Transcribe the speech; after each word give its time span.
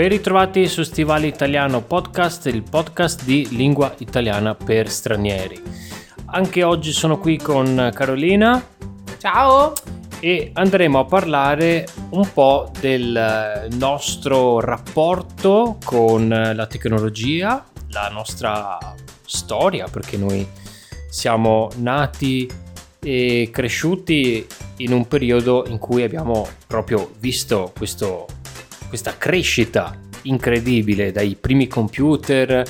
Ben 0.00 0.08
ritrovati 0.08 0.66
su 0.66 0.82
Stivale 0.82 1.26
Italiano 1.26 1.82
Podcast, 1.82 2.46
il 2.46 2.62
podcast 2.62 3.22
di 3.22 3.46
lingua 3.50 3.94
italiana 3.98 4.54
per 4.54 4.88
stranieri. 4.88 5.62
Anche 6.24 6.62
oggi 6.62 6.90
sono 6.90 7.18
qui 7.18 7.36
con 7.36 7.90
Carolina. 7.92 8.66
Ciao! 9.18 9.74
E 10.18 10.52
andremo 10.54 11.00
a 11.00 11.04
parlare 11.04 11.86
un 12.12 12.32
po' 12.32 12.70
del 12.80 13.68
nostro 13.72 14.60
rapporto 14.60 15.76
con 15.84 16.28
la 16.30 16.66
tecnologia, 16.66 17.62
la 17.90 18.08
nostra 18.08 18.78
storia, 19.26 19.86
perché 19.86 20.16
noi 20.16 20.48
siamo 21.10 21.68
nati 21.76 22.50
e 23.02 23.50
cresciuti 23.52 24.46
in 24.78 24.94
un 24.94 25.06
periodo 25.06 25.66
in 25.68 25.76
cui 25.76 26.02
abbiamo 26.04 26.48
proprio 26.66 27.10
visto 27.18 27.70
questo 27.76 28.24
questa 28.90 29.16
crescita 29.16 29.96
incredibile 30.22 31.12
dai 31.12 31.36
primi 31.40 31.68
computer, 31.68 32.64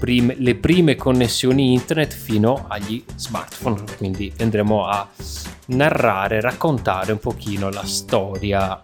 prim- 0.00 0.34
le 0.38 0.54
prime 0.54 0.96
connessioni 0.96 1.74
internet 1.74 2.14
fino 2.14 2.64
agli 2.66 3.04
smartphone. 3.14 3.84
Quindi 3.98 4.32
andremo 4.40 4.86
a 4.86 5.06
narrare, 5.66 6.40
raccontare 6.40 7.12
un 7.12 7.18
pochino 7.18 7.68
la 7.68 7.84
storia 7.84 8.82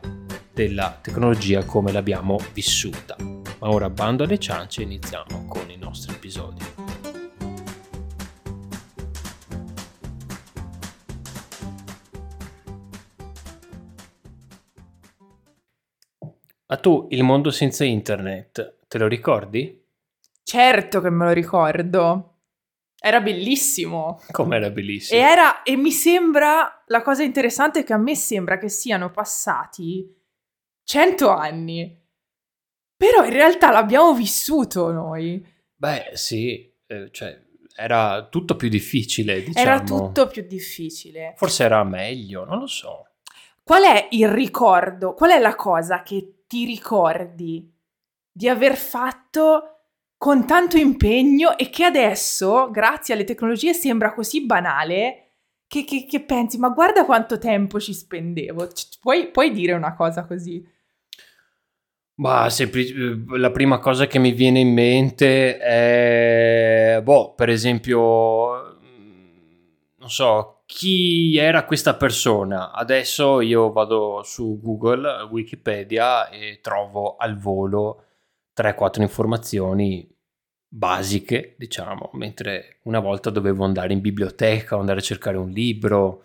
della 0.53 0.99
tecnologia 1.01 1.65
come 1.65 1.93
l'abbiamo 1.93 2.39
vissuta. 2.53 3.17
Ma 3.19 3.71
ora 3.71 3.89
bando 3.89 4.25
alle 4.25 4.39
ciance 4.39 4.83
e 4.83 4.85
iniziamo 4.85 5.47
con 5.49 5.71
i 5.71 5.77
nostri 5.77 6.13
episodi. 6.13 6.84
Ma 16.67 16.77
tu 16.77 17.07
il 17.11 17.23
mondo 17.23 17.51
senza 17.51 17.85
internet 17.85 18.79
te 18.89 18.99
lo 18.99 19.07
ricordi? 19.07 19.83
Certo 20.43 21.01
che 21.01 21.11
me 21.11 21.27
lo 21.27 21.33
ricordo. 21.33 22.31
Era 22.99 23.21
bellissimo. 23.21 24.21
Com'era 24.31 24.71
bellissimo? 24.71 25.21
E, 25.21 25.23
era, 25.23 25.63
e 25.63 25.77
mi 25.77 25.91
sembra, 25.91 26.85
la 26.87 27.03
cosa 27.03 27.23
interessante 27.23 27.81
è 27.81 27.85
che 27.85 27.93
a 27.93 27.99
me 27.99 28.15
sembra 28.15 28.57
che 28.57 28.71
siano 28.71 29.11
passati 29.11 30.11
cento 30.83 31.29
anni. 31.29 32.01
Però 32.97 33.25
in 33.25 33.33
realtà 33.33 33.71
l'abbiamo 33.71 34.15
vissuto 34.15 34.91
noi. 34.91 35.45
Beh, 35.75 36.13
sì, 36.15 36.73
eh, 36.87 37.11
cioè 37.11 37.43
era 37.77 38.29
tutto 38.31 38.57
più 38.57 38.69
difficile, 38.69 39.43
diciamo. 39.43 39.67
Era 39.67 39.83
tutto 39.83 40.27
più 40.27 40.47
difficile. 40.47 41.35
Forse 41.37 41.65
era 41.65 41.85
meglio, 41.85 42.45
non 42.45 42.61
lo 42.61 42.67
so. 42.67 43.09
Qual 43.63 43.83
è 43.83 44.09
il 44.13 44.29
ricordo? 44.29 45.13
Qual 45.13 45.31
è 45.31 45.39
la 45.39 45.55
cosa 45.55 46.03
che 46.03 46.34
ti 46.55 46.65
ricordi 46.65 47.69
di 48.31 48.49
aver 48.49 48.77
fatto 48.77 49.71
con 50.17 50.47
tanto 50.47 50.77
impegno 50.77 51.59
e 51.59 51.69
che 51.69 51.83
adesso, 51.83 52.71
grazie 52.71 53.13
alle 53.13 53.25
tecnologie, 53.25 53.75
sembra 53.75 54.15
così 54.15 54.47
banale 54.47 55.33
che, 55.67 55.83
che, 55.83 56.07
che 56.07 56.21
pensi, 56.21 56.57
ma 56.59 56.69
guarda 56.69 57.05
quanto 57.05 57.39
tempo 57.39 57.81
ci 57.81 57.93
spendevo. 57.93 58.69
Puoi, 59.01 59.33
puoi 59.33 59.51
dire 59.51 59.73
una 59.73 59.95
cosa 59.95 60.25
così? 60.27 60.65
Ma 62.19 62.49
semplic- 62.49 62.95
la 63.33 63.51
prima 63.51 63.81
cosa 63.81 64.07
che 64.07 64.21
mi 64.21 64.31
viene 64.31 64.61
in 64.61 64.73
mente 64.73 65.59
è, 65.59 67.01
boh, 67.03 67.35
per 67.35 67.49
esempio, 67.49 68.79
non 69.97 70.09
so, 70.09 70.54
chi 70.75 71.37
era 71.37 71.65
questa 71.65 71.95
persona. 71.95 72.73
Adesso 72.73 73.41
io 73.41 73.71
vado 73.71 74.23
su 74.25 74.59
Google, 74.61 75.23
Wikipedia 75.31 76.29
e 76.29 76.59
trovo 76.61 77.15
al 77.15 77.39
volo 77.39 78.07
3-4 78.57 79.03
informazioni 79.03 80.05
basiche, 80.67 81.55
diciamo, 81.57 82.11
mentre 82.15 82.81
una 82.83 82.99
volta 82.99 83.31
dovevo 83.31 83.65
andare 83.65 83.93
in 83.93 84.01
biblioteca 84.01 84.75
andare 84.77 84.99
a 84.99 85.03
cercare 85.03 85.37
un 85.37 85.51
libro 85.51 86.25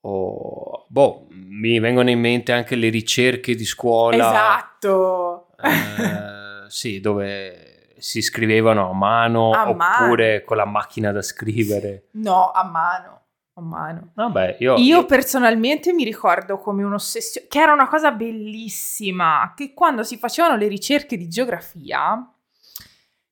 o 0.00 0.86
boh, 0.88 1.26
mi 1.28 1.78
vengono 1.78 2.08
in 2.08 2.20
mente 2.20 2.52
anche 2.52 2.76
le 2.76 2.88
ricerche 2.88 3.54
di 3.54 3.66
scuola. 3.66 4.30
Esatto. 4.30 5.48
Eh, 5.62 6.70
sì, 6.70 7.00
dove 7.00 7.92
si 7.98 8.22
scrivevano 8.22 8.88
a 8.88 8.94
mano 8.94 9.50
a 9.50 9.68
oppure 9.68 10.32
mano. 10.32 10.44
con 10.46 10.56
la 10.56 10.64
macchina 10.64 11.12
da 11.12 11.20
scrivere. 11.20 12.08
No, 12.12 12.50
a 12.50 12.64
mano 12.64 13.23
mano. 13.60 14.10
Vabbè, 14.14 14.56
io, 14.60 14.76
io, 14.76 15.06
personalmente 15.06 15.92
mi 15.92 16.04
ricordo 16.04 16.58
come 16.58 16.82
un'ossessione, 16.82 17.46
che 17.48 17.60
era 17.60 17.72
una 17.72 17.88
cosa 17.88 18.10
bellissima, 18.10 19.52
che 19.56 19.72
quando 19.74 20.02
si 20.02 20.16
facevano 20.16 20.56
le 20.56 20.68
ricerche 20.68 21.16
di 21.16 21.28
geografia, 21.28 22.28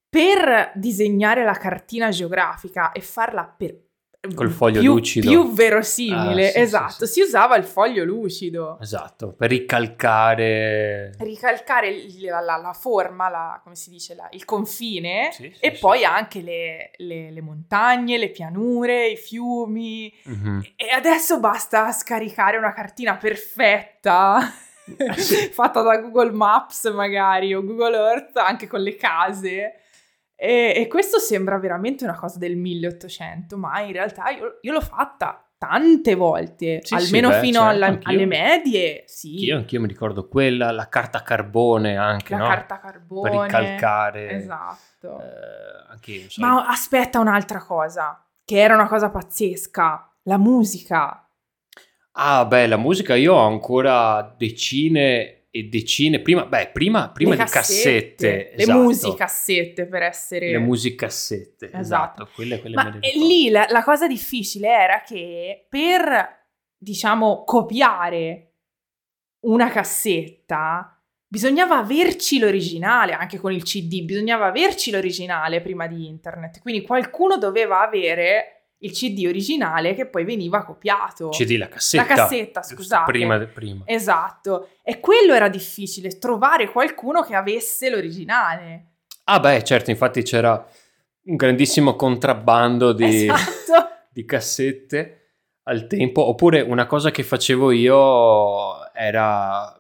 per 0.09 0.73
disegnare 0.75 1.43
la 1.43 1.55
cartina 1.55 2.11
geografica 2.11 2.93
e 2.93 3.01
farla 3.01 3.47
per 3.47 3.92
Col 4.35 4.51
foglio 4.51 4.79
più, 4.79 4.93
lucido. 4.95 5.29
Più 5.29 5.53
verosimile, 5.53 6.47
ah, 6.47 6.53
sì, 6.53 6.59
esatto. 6.59 7.07
Sì, 7.07 7.13
sì. 7.13 7.13
Si 7.13 7.21
usava 7.23 7.57
il 7.57 7.65
foglio 7.65 8.05
lucido. 8.05 8.79
Esatto, 8.81 9.33
per 9.33 9.51
ricalcare... 9.51 11.13
Ricalcare 11.19 12.05
la, 12.21 12.39
la, 12.39 12.57
la 12.57 12.73
forma, 12.73 13.29
la, 13.29 13.61
come 13.65 13.75
si 13.75 13.91
dice, 13.91 14.17
il 14.31 14.45
confine 14.45 15.31
e 15.59 15.73
poi 15.73 16.05
anche 16.05 16.41
le, 16.41 16.93
le, 16.99 17.33
le, 17.33 17.43
montagne, 17.43 18.17
le 18.17 18.31
pianure, 18.31 19.09
i 19.09 19.17
fiumi. 19.17 20.15
Mm-hmm. 20.29 20.61
E 20.77 20.91
adesso 20.95 21.41
basta 21.41 21.91
scaricare 21.91 22.57
una 22.57 22.73
cartina 22.73 23.17
perfetta. 23.17 24.39
fatta 25.53 25.83
da 25.83 25.99
Google 25.99 26.33
Maps 26.33 26.91
magari 26.93 27.55
o 27.55 27.63
Google 27.63 27.97
Earth 27.97 28.37
anche 28.37 28.67
con 28.67 28.81
le 28.81 28.97
case 28.97 29.75
e, 30.45 30.73
e, 30.75 30.89
questo 30.89 31.21
sembra 31.21 31.57
veramente 31.57 32.03
una 32.03 32.17
cosa 32.17 32.37
del 32.37 32.57
1800, 32.57 33.57
ma 33.57 33.81
in 33.81 33.93
realtà 33.93 34.31
io, 34.31 34.59
io 34.61 34.73
l'ho 34.73 34.81
fatta 34.81 35.49
tante 35.57 36.17
volte, 36.17 36.81
sì, 36.83 36.95
almeno 36.95 37.29
sì, 37.29 37.35
beh, 37.35 37.41
fino 37.41 37.61
certo, 37.61 37.69
alla, 37.69 37.99
alle 38.03 38.27
medie, 38.27 39.05
sì. 39.07 39.45
Io 39.45 39.57
anch'io 39.57 39.81
mi 39.81 39.87
ricordo 39.87 40.27
quella, 40.27 40.73
la 40.73 40.89
carta 40.89 41.23
carbone 41.23 41.97
anche, 41.97 42.33
la 42.33 42.41
no? 42.41 42.49
carta 42.49 42.81
carbone. 42.81 43.31
Per 43.31 43.41
ricalcare. 43.41 44.31
Esatto. 44.33 45.21
Eh, 45.21 45.91
anche 45.91 46.11
io, 46.11 46.29
so. 46.29 46.41
Ma 46.41 46.67
aspetta 46.67 47.21
un'altra 47.21 47.63
cosa, 47.63 48.27
che 48.45 48.59
era 48.59 48.75
una 48.75 48.89
cosa 48.89 49.11
pazzesca, 49.11 50.13
la 50.23 50.39
musica. 50.39 51.25
Ah, 52.15 52.45
beh, 52.45 52.67
la 52.67 52.77
musica 52.79 53.15
io 53.15 53.35
ho 53.35 53.47
ancora 53.47 54.35
decine 54.37 55.42
e 55.55 55.65
decine, 55.65 56.21
prima, 56.21 56.47
beh, 56.47 56.71
prima, 56.73 57.11
prima 57.11 57.35
le 57.35 57.45
di 57.45 57.51
cassette, 57.51 58.53
le 58.57 58.63
esatto. 58.63 58.81
musicassette 58.81 59.87
per 59.87 60.03
essere... 60.03 60.51
Le 60.51 60.59
musicassette, 60.59 61.67
esatto, 61.67 62.23
esatto 62.23 62.29
quelle, 62.35 62.59
quelle 62.59 62.75
Ma 62.75 62.99
lì 63.15 63.51
la, 63.51 63.67
la, 63.69 63.85
cosa 63.85 64.07
difficile 64.07 64.69
era 64.69 65.03
che 65.03 65.67
per, 65.69 66.47
diciamo, 66.75 67.45
copiare 67.45 68.55
una 69.41 69.69
cassetta 69.69 70.99
bisognava 71.29 71.77
averci 71.77 72.39
l'originale, 72.39 73.13
anche 73.13 73.37
con 73.37 73.53
il 73.53 73.63
CD, 73.63 74.05
bisognava 74.05 74.47
averci 74.47 74.91
l'originale 74.91 75.61
prima 75.61 75.87
di 75.87 76.07
internet, 76.07 76.61
quindi 76.61 76.81
qualcuno 76.81 77.37
doveva 77.37 77.83
avere 77.83 78.62
il 78.83 78.93
CD 78.93 79.25
originale 79.27 79.95
che 79.95 80.07
poi 80.07 80.25
veniva 80.25 80.65
copiato. 80.65 81.29
CD, 81.31 81.57
la 81.57 81.69
cassetta. 81.69 82.07
La 82.07 82.15
cassetta, 82.15 82.63
scusate. 82.63 83.11
Prima, 83.11 83.39
prima. 83.47 83.83
Esatto. 83.87 84.69
E 84.83 85.01
quello 85.01 85.35
era 85.35 85.49
difficile, 85.49 86.19
trovare 86.19 86.71
qualcuno 86.71 87.23
che 87.23 87.35
avesse 87.35 87.91
l'originale. 87.91 88.87
Ah 89.25 89.41
beh, 89.41 89.63
certo, 89.63 89.91
infatti 89.91 90.23
c'era 90.23 90.65
un 91.25 91.37
grandissimo 91.37 91.95
contrabbando 91.95 92.93
di, 92.93 93.29
esatto. 93.29 93.89
di 94.11 94.25
cassette 94.25 95.19
al 95.65 95.87
tempo. 95.87 96.27
Oppure 96.27 96.61
una 96.61 96.87
cosa 96.87 97.11
che 97.11 97.23
facevo 97.23 97.71
io 97.71 98.93
era 98.93 99.77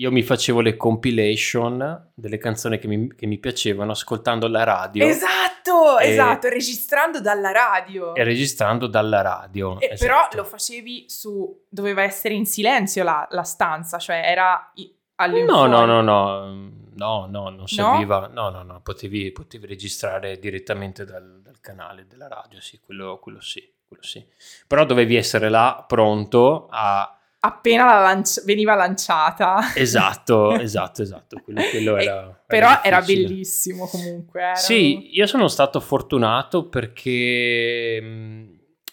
io 0.00 0.10
mi 0.10 0.22
facevo 0.22 0.62
le 0.62 0.78
compilation 0.78 2.12
delle 2.14 2.38
canzoni 2.38 2.78
che 2.78 2.88
mi, 2.88 3.14
che 3.14 3.26
mi 3.26 3.36
piacevano 3.36 3.92
ascoltando 3.92 4.48
la 4.48 4.64
radio. 4.64 5.06
Esatto, 5.06 5.98
e, 5.98 6.12
esatto, 6.12 6.48
registrando 6.48 7.20
dalla 7.20 7.52
radio. 7.52 8.14
E 8.14 8.24
registrando 8.24 8.86
dalla 8.86 9.20
radio. 9.20 9.78
E 9.78 9.90
esatto. 9.92 10.06
Però 10.06 10.42
lo 10.42 10.48
facevi 10.48 11.04
su... 11.06 11.66
doveva 11.68 12.02
essere 12.02 12.32
in 12.32 12.46
silenzio 12.46 13.04
la, 13.04 13.28
la 13.30 13.42
stanza, 13.42 13.98
cioè 13.98 14.22
era 14.24 14.72
all'infuori. 15.16 15.68
No, 15.68 15.84
no, 15.84 15.84
no, 15.84 16.00
no, 16.00 16.70
no, 16.94 17.26
no, 17.26 17.48
non 17.50 17.68
serviva. 17.68 18.26
No, 18.32 18.48
no, 18.48 18.62
no, 18.62 18.80
potevi, 18.80 19.30
potevi 19.32 19.66
registrare 19.66 20.38
direttamente 20.38 21.04
dal, 21.04 21.42
dal, 21.42 21.60
canale 21.60 22.06
della 22.06 22.26
radio, 22.26 22.58
sì, 22.58 22.80
quello, 22.80 23.18
quello 23.18 23.42
sì, 23.42 23.70
quello 23.86 24.02
sì. 24.02 24.26
Però 24.66 24.86
dovevi 24.86 25.16
essere 25.16 25.50
là 25.50 25.84
pronto 25.86 26.68
a 26.70 27.19
appena 27.40 27.84
la 27.84 28.00
lanci- 28.00 28.42
veniva 28.44 28.74
lanciata. 28.74 29.72
Esatto, 29.74 30.52
esatto, 30.60 31.02
esatto. 31.02 31.40
Quello, 31.42 31.60
quello 31.70 31.96
era, 31.96 32.42
però 32.46 32.68
era, 32.68 32.84
era 32.84 33.00
bellissimo 33.00 33.86
comunque. 33.86 34.40
Erano... 34.40 34.56
Sì, 34.56 35.14
io 35.14 35.26
sono 35.26 35.48
stato 35.48 35.80
fortunato 35.80 36.68
perché 36.68 38.00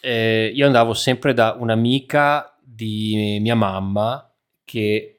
eh, 0.02 0.52
io 0.54 0.66
andavo 0.66 0.94
sempre 0.94 1.34
da 1.34 1.56
un'amica 1.58 2.58
di 2.64 3.38
mia 3.42 3.56
mamma 3.56 4.24
che 4.64 5.14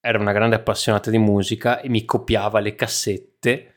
era 0.00 0.18
una 0.18 0.32
grande 0.32 0.56
appassionata 0.56 1.10
di 1.10 1.18
musica 1.18 1.80
e 1.80 1.88
mi 1.88 2.04
copiava 2.04 2.60
le 2.60 2.74
cassette 2.74 3.74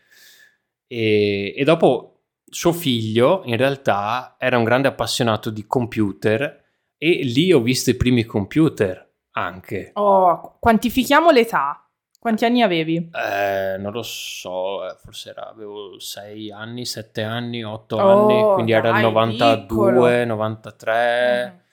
e, 0.88 1.54
e 1.56 1.64
dopo 1.64 2.22
suo 2.46 2.74
figlio 2.74 3.42
in 3.46 3.58
realtà 3.58 4.36
era 4.40 4.58
un 4.58 4.64
grande 4.64 4.88
appassionato 4.88 5.50
di 5.50 5.66
computer 5.66 6.59
e 7.02 7.24
lì 7.24 7.52
ho 7.54 7.62
visto 7.62 7.90
i 7.90 7.96
primi 7.96 8.26
computer 8.26 9.10
anche. 9.32 9.92
Oh, 9.94 10.58
quantifichiamo 10.60 11.32
l'età. 11.32 11.90
Quanti 12.20 12.44
anni 12.44 12.62
avevi? 12.62 13.10
Eh, 13.14 13.78
non 13.80 13.94
lo 13.94 14.02
so, 14.04 14.86
eh, 14.86 14.98
forse 14.98 15.30
era, 15.30 15.48
avevo 15.48 15.98
6 15.98 16.52
anni, 16.52 16.86
7 16.86 17.24
anni, 17.24 17.64
8 17.64 17.96
oh, 17.96 18.00
anni, 18.00 18.54
quindi 18.56 18.74
era 18.74 18.98
il 18.98 19.04
92, 19.04 19.58
piccolo. 19.62 20.26
93. 20.26 21.64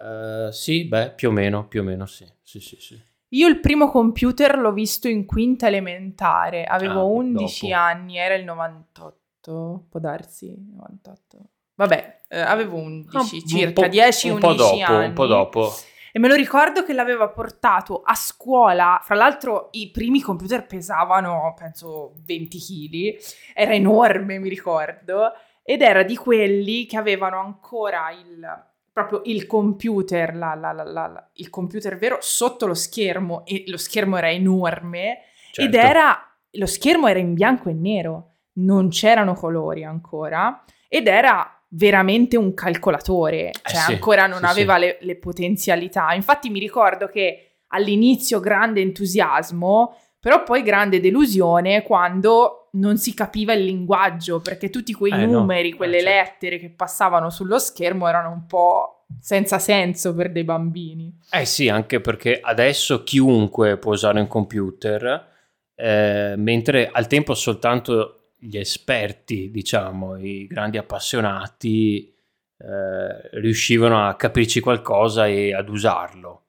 Mm. 0.00 0.46
Uh, 0.46 0.50
sì, 0.52 0.84
beh, 0.84 1.10
più 1.10 1.30
o 1.30 1.32
meno, 1.32 1.66
più 1.66 1.80
o 1.80 1.84
meno 1.84 2.06
sì. 2.06 2.24
sì, 2.42 2.60
sì, 2.60 2.76
sì. 2.78 3.00
Io 3.30 3.48
il 3.48 3.58
primo 3.58 3.90
computer 3.90 4.56
l'ho 4.56 4.72
visto 4.72 5.08
in 5.08 5.26
quinta 5.26 5.66
elementare, 5.66 6.64
avevo 6.64 7.00
ah, 7.00 7.04
11 7.04 7.68
dopo. 7.68 7.80
anni, 7.80 8.18
era 8.18 8.34
il 8.34 8.44
98, 8.44 9.86
può 9.88 9.98
darsi, 9.98 10.54
98. 10.76 11.38
Vabbè, 11.74 12.20
eh, 12.28 12.40
avevo 12.40 12.76
11 12.76 13.16
ah, 13.16 13.46
circa, 13.46 13.86
10-11 13.86 14.82
anni. 14.82 15.06
Un 15.06 15.12
po' 15.12 15.26
dopo. 15.26 15.72
E 16.14 16.18
me 16.18 16.28
lo 16.28 16.34
ricordo 16.34 16.84
che 16.84 16.92
l'aveva 16.92 17.28
portato 17.28 18.02
a 18.04 18.14
scuola. 18.14 19.00
Fra 19.02 19.14
l'altro, 19.14 19.68
i 19.72 19.90
primi 19.90 20.20
computer 20.20 20.66
pesavano, 20.66 21.54
penso, 21.56 22.12
20 22.26 22.58
kg. 22.58 23.54
Era 23.54 23.72
enorme, 23.72 24.38
mi 24.38 24.50
ricordo. 24.50 25.32
Ed 25.62 25.80
era 25.80 26.02
di 26.02 26.16
quelli 26.16 26.84
che 26.84 26.98
avevano 26.98 27.38
ancora 27.38 28.10
il, 28.10 28.46
proprio 28.92 29.22
il 29.24 29.46
computer, 29.46 30.36
la, 30.36 30.54
la, 30.54 30.72
la, 30.72 31.30
il 31.34 31.48
computer 31.48 31.96
vero 31.96 32.18
sotto 32.20 32.66
lo 32.66 32.74
schermo. 32.74 33.46
E 33.46 33.64
lo 33.68 33.78
schermo 33.78 34.18
era 34.18 34.30
enorme. 34.30 35.20
Certo. 35.50 35.62
Ed 35.62 35.74
era. 35.74 36.26
Lo 36.56 36.66
schermo 36.66 37.06
era 37.06 37.18
in 37.18 37.32
bianco 37.32 37.70
e 37.70 37.72
nero. 37.72 38.34
Non 38.56 38.90
c'erano 38.90 39.32
colori 39.32 39.82
ancora. 39.82 40.62
Ed 40.88 41.06
era 41.06 41.61
veramente 41.74 42.36
un 42.36 42.54
calcolatore, 42.54 43.48
eh 43.48 43.52
cioè 43.64 43.80
sì, 43.80 43.92
ancora 43.92 44.26
non 44.26 44.40
sì, 44.40 44.44
aveva 44.44 44.74
sì. 44.74 44.80
Le, 44.80 44.98
le, 45.00 45.16
potenzialità. 45.16 46.12
Infatti 46.14 46.50
mi 46.50 46.58
ricordo 46.58 47.06
che 47.06 47.60
all'inizio 47.68 48.40
grande 48.40 48.80
entusiasmo, 48.80 49.96
però 50.20 50.42
poi 50.42 50.62
grande 50.62 51.00
delusione 51.00 51.82
quando 51.82 52.68
non 52.72 52.96
si 52.96 53.14
capiva 53.14 53.52
il 53.52 53.64
linguaggio, 53.64 54.40
perché 54.40 54.70
tutti 54.70 54.92
quei 54.92 55.12
eh, 55.12 55.26
numeri, 55.26 55.70
no. 55.70 55.74
Eh, 55.74 55.78
quelle 55.78 55.98
eh, 55.98 56.02
certo. 56.02 56.30
lettere 56.30 56.58
che 56.58 56.70
passavano 56.70 57.30
sullo 57.30 57.58
schermo 57.58 58.06
erano 58.06 58.30
un 58.30 58.46
po' 58.46 59.06
senza 59.20 59.58
senso 59.58 60.14
per 60.14 60.30
dei 60.30 60.44
bambini. 60.44 61.18
Eh 61.30 61.44
sì, 61.44 61.68
anche 61.68 62.00
perché 62.00 62.38
adesso 62.42 63.02
chiunque 63.02 63.78
può 63.78 63.92
usare 63.92 64.20
un 64.20 64.26
computer, 64.26 65.28
eh, 65.74 66.34
mentre 66.36 66.90
al 66.92 67.06
tempo 67.06 67.34
soltanto 67.34 68.21
gli 68.44 68.58
esperti, 68.58 69.52
diciamo, 69.52 70.16
i 70.16 70.48
grandi 70.48 70.76
appassionati 70.76 72.12
eh, 72.58 73.38
riuscivano 73.38 74.04
a 74.04 74.16
capirci 74.16 74.58
qualcosa 74.58 75.28
e 75.28 75.54
ad 75.54 75.68
usarlo. 75.68 76.41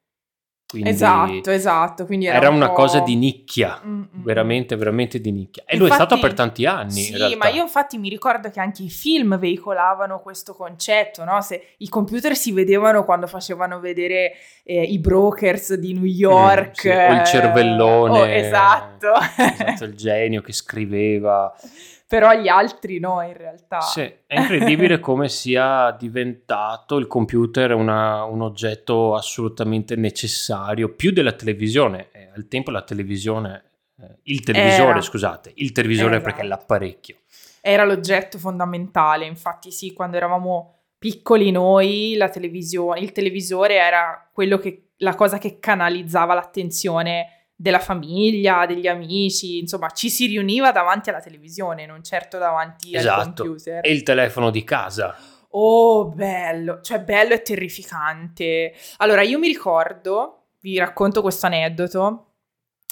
Quindi 0.74 0.90
esatto, 0.90 1.52
esatto. 1.52 2.06
Quindi 2.08 2.26
era, 2.26 2.38
era 2.38 2.50
un 2.50 2.56
una 2.64 2.72
cosa 2.72 3.00
di 3.02 3.16
nicchia, 3.16 3.80
Mm-mm. 3.86 4.08
veramente, 4.24 4.76
veramente 4.76 5.22
di 5.22 5.32
nicchia. 5.32 5.62
E 5.68 5.76
infatti, 5.76 5.78
lui 5.78 5.90
è 5.90 5.94
stato 5.94 6.20
per 6.20 6.34
tanti 6.34 6.66
anni. 6.66 7.02
Sì, 7.02 7.36
ma 7.36 7.48
io 7.50 7.62
infatti 7.62 8.00
mi 8.00 8.10
ricordo 8.10 8.50
che 8.50 8.60
anche 8.60 8.82
i 8.82 8.90
film 8.90 9.38
veicolavano 9.38 10.20
questo 10.20 10.56
concetto, 10.56 11.24
no? 11.24 11.42
Se 11.42 11.76
i 11.78 11.90
computer 11.90 12.36
si 12.36 12.52
vedevano 12.52 13.06
quando 13.06 13.28
facevano 13.28 13.80
vedere 13.80 14.34
eh, 14.64 14.82
i 14.82 14.98
brokers 14.98 15.76
di 15.76 15.94
New 15.94 16.06
York. 16.06 16.88
Mm, 16.88 16.90
sì. 16.90 16.90
O 16.90 17.14
il 17.14 17.24
cervellone. 17.26 18.20
Oh, 18.20 18.26
esatto. 18.26 19.12
esatto. 19.38 19.84
Il 19.84 19.96
genio 19.96 20.42
che 20.42 20.54
scriveva 20.54 21.54
però 22.14 22.32
gli 22.40 22.48
altri 22.48 23.00
no 23.00 23.24
in 23.24 23.36
realtà. 23.36 23.82
Sì, 23.82 24.02
è 24.02 24.40
incredibile 24.40 25.00
come 25.02 25.30
sia 25.30 25.90
diventato 25.98 26.98
il 26.98 27.08
computer 27.08 27.74
una, 27.74 28.24
un 28.26 28.42
oggetto 28.42 29.16
assolutamente 29.16 29.96
necessario, 29.96 30.94
più 30.94 31.12
della 31.12 31.32
televisione. 31.32 32.10
Eh, 32.12 32.30
al 32.36 32.48
tempo 32.48 32.70
la 32.70 32.84
televisione, 32.84 33.64
eh, 34.00 34.20
il 34.26 34.44
televisore 34.44 34.92
Era. 34.92 35.02
scusate, 35.02 35.54
il 35.56 35.72
televisore 35.72 36.18
esatto. 36.18 36.24
perché 36.24 36.42
è 36.42 36.46
l'apparecchio. 36.46 37.16
Era 37.62 37.84
l'oggetto 37.84 38.38
fondamentale, 38.38 39.26
infatti 39.26 39.72
sì, 39.72 39.92
quando 39.92 40.16
eravamo 40.16 40.82
piccoli 41.00 41.50
noi, 41.50 42.14
la 42.16 42.30
televisione, 42.30 43.00
il 43.00 43.12
televisore 43.12 43.78
era 43.78 44.30
quello 44.32 44.60
che, 44.60 44.90
la 44.98 45.16
cosa 45.16 45.40
che 45.40 45.58
canalizzava 45.58 46.36
l'attenzione 46.36 47.43
della 47.64 47.80
famiglia, 47.80 48.66
degli 48.66 48.88
amici, 48.88 49.60
insomma, 49.60 49.90
ci 49.92 50.10
si 50.10 50.26
riuniva 50.26 50.74
davanti 50.74 51.10
alla 51.10 51.22
televisione, 51.22 51.86
non 51.86 52.04
certo 52.04 52.38
davanti 52.38 52.94
esatto. 52.94 53.20
al 53.22 53.34
computer. 53.34 53.86
E 53.86 53.90
il 53.90 54.04
telefono 54.04 54.50
di 54.50 54.66
casa. 54.66 55.16
Oh, 55.52 56.10
bello, 56.10 56.82
cioè 56.82 57.00
bello 57.00 57.34
e 57.34 57.42
terrificante. 57.42 58.74
Allora, 58.98 59.22
io 59.22 59.40
mi 59.40 59.48
ricordo, 59.48 60.48
vi 60.60 60.78
racconto 60.78 61.22
questo 61.22 61.46
aneddoto. 61.46 62.32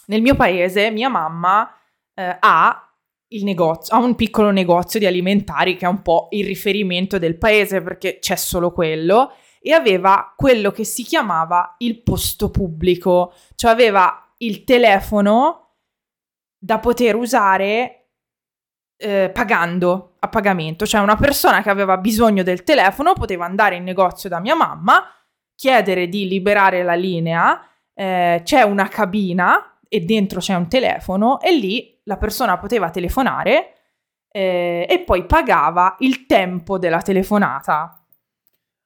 Nel 0.06 0.22
mio 0.22 0.36
paese, 0.36 0.90
mia 0.90 1.10
mamma 1.10 1.70
eh, 2.14 2.38
ha 2.40 2.96
il 3.28 3.44
negozio, 3.44 3.94
ha 3.94 4.00
un 4.00 4.16
piccolo 4.16 4.52
negozio 4.52 5.02
di 5.02 5.06
alimentari 5.06 5.76
che 5.76 5.86
è 5.86 5.90
un 5.90 6.02
po' 6.02 6.30
il 6.32 6.46
riferimento 6.46 7.18
del 7.18 7.38
paese 7.38 7.82
perché 7.82 8.20
c'è 8.20 8.38
solo 8.38 8.72
quello 8.72 9.34
e 9.60 9.74
aveva 9.74 10.34
quello 10.34 10.72
che 10.72 10.86
si 10.86 11.04
chiamava 11.04 11.76
il 11.80 12.02
posto 12.02 12.50
pubblico, 12.50 13.34
cioè 13.56 13.72
aveva 13.72 14.31
il 14.42 14.64
telefono 14.64 15.78
da 16.58 16.80
poter 16.80 17.16
usare 17.16 18.10
eh, 18.98 19.32
pagando 19.34 20.16
a 20.20 20.30
pagamento, 20.30 20.86
cioè 20.86 21.02
una 21.02 21.16
persona 21.16 21.64
che 21.64 21.70
aveva 21.70 21.98
bisogno 21.98 22.44
del 22.44 22.64
telefono 22.64 23.14
poteva 23.14 23.46
andare 23.46 23.76
in 23.76 23.84
negozio 23.84 24.30
da 24.30 24.40
mia 24.40 24.56
mamma, 24.56 25.04
chiedere 25.56 26.08
di 26.08 26.28
liberare 26.28 26.84
la 26.84 26.94
linea, 26.94 27.68
eh, 27.94 28.42
c'è 28.44 28.62
una 28.62 28.88
cabina 28.88 29.80
e 29.88 30.02
dentro 30.02 30.40
c'è 30.40 30.54
un 30.54 30.68
telefono 30.68 31.42
e 31.42 31.56
lì 31.56 32.00
la 32.04 32.18
persona 32.18 32.58
poteva 32.58 32.92
telefonare 32.92 33.74
eh, 34.32 34.86
e 34.88 35.00
poi 35.00 35.26
pagava 35.26 35.96
il 36.00 36.26
tempo 36.26 36.78
della 36.78 37.02
telefonata. 37.02 38.06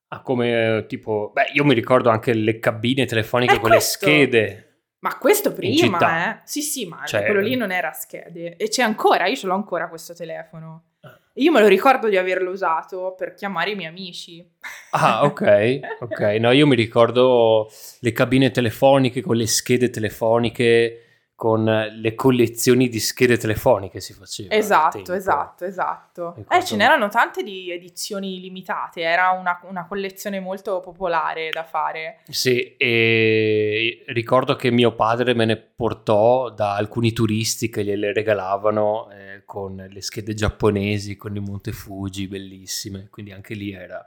Ah, 0.07 0.21
come 0.21 0.85
tipo, 0.87 1.31
beh, 1.33 1.51
io 1.53 1.65
mi 1.65 1.73
ricordo 1.73 2.09
anche 2.09 2.33
le 2.33 2.59
cabine 2.59 3.05
telefoniche 3.05 3.59
con 3.59 3.69
questo. 3.69 4.05
le 4.05 4.11
schede. 4.11 4.64
Ma 5.05 5.19
questo 5.19 5.53
prima, 5.53 6.31
eh? 6.31 6.41
Sì, 6.45 6.63
sì, 6.63 6.87
ma 6.87 7.05
cioè, 7.05 7.25
quello 7.25 7.39
lì 7.39 7.55
non 7.55 7.71
era 7.71 7.91
schede. 7.91 8.55
E 8.55 8.69
c'è 8.69 8.81
ancora, 8.81 9.27
io 9.27 9.35
ce 9.35 9.45
l'ho 9.45 9.53
ancora 9.53 9.87
questo 9.87 10.15
telefono. 10.15 10.85
Ah. 11.01 11.15
Io 11.33 11.51
me 11.51 11.59
lo 11.59 11.67
ricordo 11.67 12.09
di 12.09 12.17
averlo 12.17 12.49
usato 12.49 13.13
per 13.15 13.35
chiamare 13.35 13.69
i 13.69 13.75
miei 13.75 13.89
amici. 13.89 14.43
Ah, 14.89 15.23
ok, 15.23 15.79
ok. 15.99 16.19
No, 16.39 16.49
io 16.49 16.65
mi 16.65 16.75
ricordo 16.75 17.69
le 17.99 18.11
cabine 18.13 18.49
telefoniche 18.49 19.21
con 19.21 19.35
le 19.35 19.45
schede 19.45 19.91
telefoniche 19.91 21.04
con 21.35 21.65
le 21.65 22.15
collezioni 22.15 22.87
di 22.87 22.99
schede 22.99 23.37
telefoniche 23.37 23.99
si 23.99 24.13
faceva. 24.13 24.55
Esatto, 24.55 25.13
esatto, 25.13 25.65
esatto. 25.65 26.35
Eh, 26.49 26.63
ce 26.63 26.77
n'erano 26.77 27.09
tante 27.09 27.43
di 27.43 27.69
edizioni 27.71 28.39
limitate, 28.39 29.01
era 29.01 29.31
una, 29.31 29.59
una, 29.63 29.85
collezione 29.85 30.39
molto 30.39 30.79
popolare 30.79 31.49
da 31.49 31.65
fare. 31.65 32.21
Sì, 32.29 32.77
e 32.77 34.05
ricordo 34.07 34.55
che 34.55 34.71
mio 34.71 34.95
padre 34.95 35.33
me 35.33 35.43
ne 35.43 35.57
portò 35.57 36.49
da 36.51 36.75
alcuni 36.75 37.11
turisti 37.11 37.69
che 37.69 37.83
gliele 37.83 38.13
regalavano 38.13 39.11
eh, 39.11 39.43
con 39.43 39.75
le 39.75 40.01
schede 40.01 40.33
giapponesi, 40.33 41.17
con 41.17 41.35
i 41.35 41.41
Monte 41.41 41.73
Fuji, 41.73 42.29
bellissime, 42.29 43.09
quindi 43.09 43.33
anche 43.33 43.55
lì 43.55 43.73
era, 43.73 44.05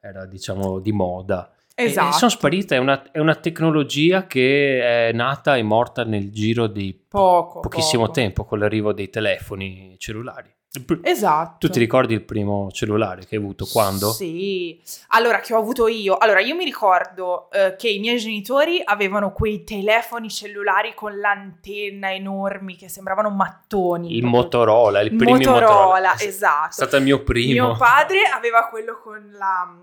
era 0.00 0.26
diciamo 0.26 0.80
di 0.80 0.92
moda. 0.92 1.50
Esatto. 1.74 2.14
E 2.14 2.18
sono 2.18 2.30
sparite, 2.30 2.76
è 2.76 2.78
una, 2.78 3.10
è 3.10 3.18
una, 3.18 3.34
tecnologia 3.34 4.26
che 4.26 5.08
è 5.08 5.12
nata 5.12 5.56
e 5.56 5.62
morta 5.62 6.04
nel 6.04 6.30
giro 6.30 6.66
di 6.66 6.98
poco, 7.08 7.60
pochissimo 7.60 8.02
poco. 8.02 8.14
tempo 8.14 8.44
con 8.44 8.58
l'arrivo 8.58 8.92
dei 8.92 9.08
telefoni 9.08 9.96
cellulari. 9.98 10.54
Esatto. 11.02 11.66
Tu 11.66 11.74
ti 11.74 11.78
ricordi 11.78 12.14
il 12.14 12.22
primo 12.22 12.70
cellulare 12.70 13.26
che 13.26 13.36
hai 13.36 13.42
avuto? 13.42 13.66
Quando? 13.70 14.10
Sì, 14.10 14.80
allora 15.08 15.40
che 15.40 15.52
ho 15.52 15.58
avuto 15.58 15.86
io. 15.86 16.16
Allora, 16.16 16.40
io 16.40 16.54
mi 16.54 16.64
ricordo 16.64 17.50
eh, 17.50 17.76
che 17.76 17.90
i 17.90 17.98
miei 17.98 18.16
genitori 18.16 18.80
avevano 18.82 19.32
quei 19.32 19.64
telefoni 19.64 20.30
cellulari 20.30 20.94
con 20.94 21.18
l'antenna 21.18 22.14
enormi 22.14 22.76
che 22.76 22.88
sembravano 22.88 23.28
mattoni. 23.28 24.16
Il. 24.16 24.24
Motorola, 24.24 25.00
il 25.00 25.14
primo 25.14 25.36
Motorola. 25.36 25.60
Motorola, 25.60 26.18
esatto. 26.18 26.68
È 26.70 26.72
stato 26.72 26.96
il 26.96 27.02
mio 27.02 27.22
primo. 27.22 27.66
Mio 27.66 27.76
padre 27.76 28.22
aveva 28.24 28.68
quello 28.68 28.98
con 28.98 29.30
la 29.30 29.76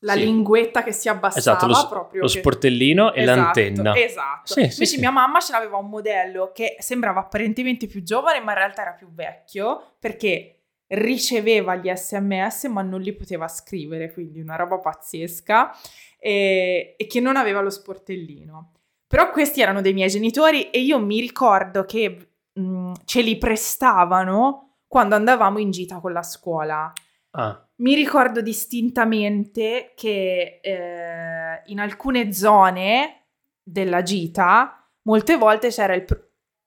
la 0.00 0.14
sì. 0.14 0.20
linguetta 0.20 0.82
che 0.82 0.92
si 0.92 1.08
abbassava 1.08 1.38
esatto, 1.38 1.66
lo, 1.66 1.88
proprio. 1.88 2.22
Lo 2.22 2.28
che... 2.28 2.38
sportellino 2.38 3.12
e 3.12 3.22
esatto, 3.22 3.40
l'antenna. 3.40 3.96
Esatto. 3.96 4.52
Sì, 4.52 4.60
Invece 4.60 4.86
sì, 4.86 4.98
mia 4.98 5.10
mamma 5.10 5.40
ce 5.40 5.52
l'aveva 5.52 5.76
un 5.76 5.88
modello 5.88 6.52
che 6.54 6.76
sembrava 6.78 7.20
apparentemente 7.20 7.86
più 7.86 8.02
giovane, 8.02 8.40
ma 8.40 8.52
in 8.52 8.58
realtà 8.58 8.82
era 8.82 8.92
più 8.92 9.12
vecchio 9.12 9.94
perché 9.98 10.56
riceveva 10.90 11.76
gli 11.76 11.90
sms 11.94 12.64
ma 12.64 12.82
non 12.82 13.00
li 13.00 13.12
poteva 13.12 13.46
scrivere, 13.46 14.12
quindi 14.12 14.40
una 14.40 14.56
roba 14.56 14.78
pazzesca 14.78 15.72
e, 16.18 16.94
e 16.96 17.06
che 17.06 17.20
non 17.20 17.36
aveva 17.36 17.60
lo 17.60 17.70
sportellino. 17.70 18.72
Però 19.06 19.30
questi 19.30 19.60
erano 19.60 19.80
dei 19.80 19.92
miei 19.92 20.08
genitori 20.08 20.70
e 20.70 20.80
io 20.80 20.98
mi 20.98 21.20
ricordo 21.20 21.84
che 21.84 22.28
mh, 22.52 22.92
ce 23.04 23.20
li 23.22 23.36
prestavano 23.38 24.76
quando 24.86 25.14
andavamo 25.14 25.58
in 25.58 25.70
gita 25.70 25.98
con 25.98 26.12
la 26.12 26.22
scuola. 26.22 26.92
Ah. 27.32 27.64
Mi 27.80 27.94
ricordo 27.94 28.42
distintamente 28.42 29.92
che 29.94 30.60
eh, 30.62 31.62
in 31.66 31.80
alcune 31.80 32.32
zone 32.32 33.28
della 33.62 34.02
gita 34.02 34.86
molte 35.02 35.36
volte 35.36 35.68
c'era 35.68 35.94
il, 35.94 36.04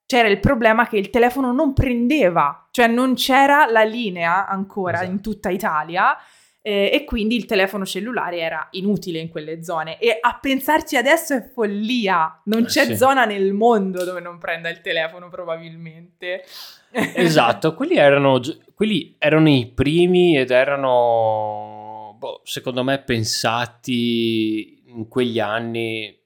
c'era 0.07 0.27
il, 0.27 0.39
problema 0.39 0.87
che 0.87 0.97
il 0.97 1.11
telefono 1.11 1.51
non 1.51 1.73
prendeva, 1.73 2.67
cioè 2.71 2.87
non 2.87 3.13
c'era 3.13 3.69
la 3.69 3.83
linea 3.83 4.47
ancora 4.47 4.97
esatto. 4.97 5.11
in 5.11 5.21
tutta 5.21 5.49
Italia 5.49 6.17
eh, 6.65 6.89
e 6.93 7.03
quindi 7.03 7.35
il 7.35 7.45
telefono 7.45 7.85
cellulare 7.85 8.39
era 8.39 8.67
inutile 8.71 9.19
in 9.19 9.27
quelle 9.27 9.63
zone. 9.63 9.99
E 9.99 10.17
a 10.19 10.39
pensarci 10.39 10.95
adesso 10.95 11.35
è 11.35 11.43
follia, 11.53 12.41
non 12.45 12.63
eh, 12.63 12.65
c'è 12.65 12.85
sì. 12.85 12.95
zona 12.95 13.25
nel 13.25 13.51
mondo 13.51 14.05
dove 14.05 14.21
non 14.21 14.37
prenda 14.37 14.69
il 14.69 14.79
telefono 14.79 15.27
probabilmente. 15.29 16.45
Esatto, 16.89 17.73
quelli 17.75 17.97
erano, 17.97 18.39
quelli 18.73 19.15
erano 19.19 19.49
i 19.49 19.67
primi 19.67 20.37
ed 20.37 20.51
erano, 20.51 22.15
boh, 22.17 22.39
secondo 22.45 22.81
me, 22.81 22.99
pensati 22.99 24.83
in 24.85 25.09
quegli 25.09 25.41
anni 25.41 26.17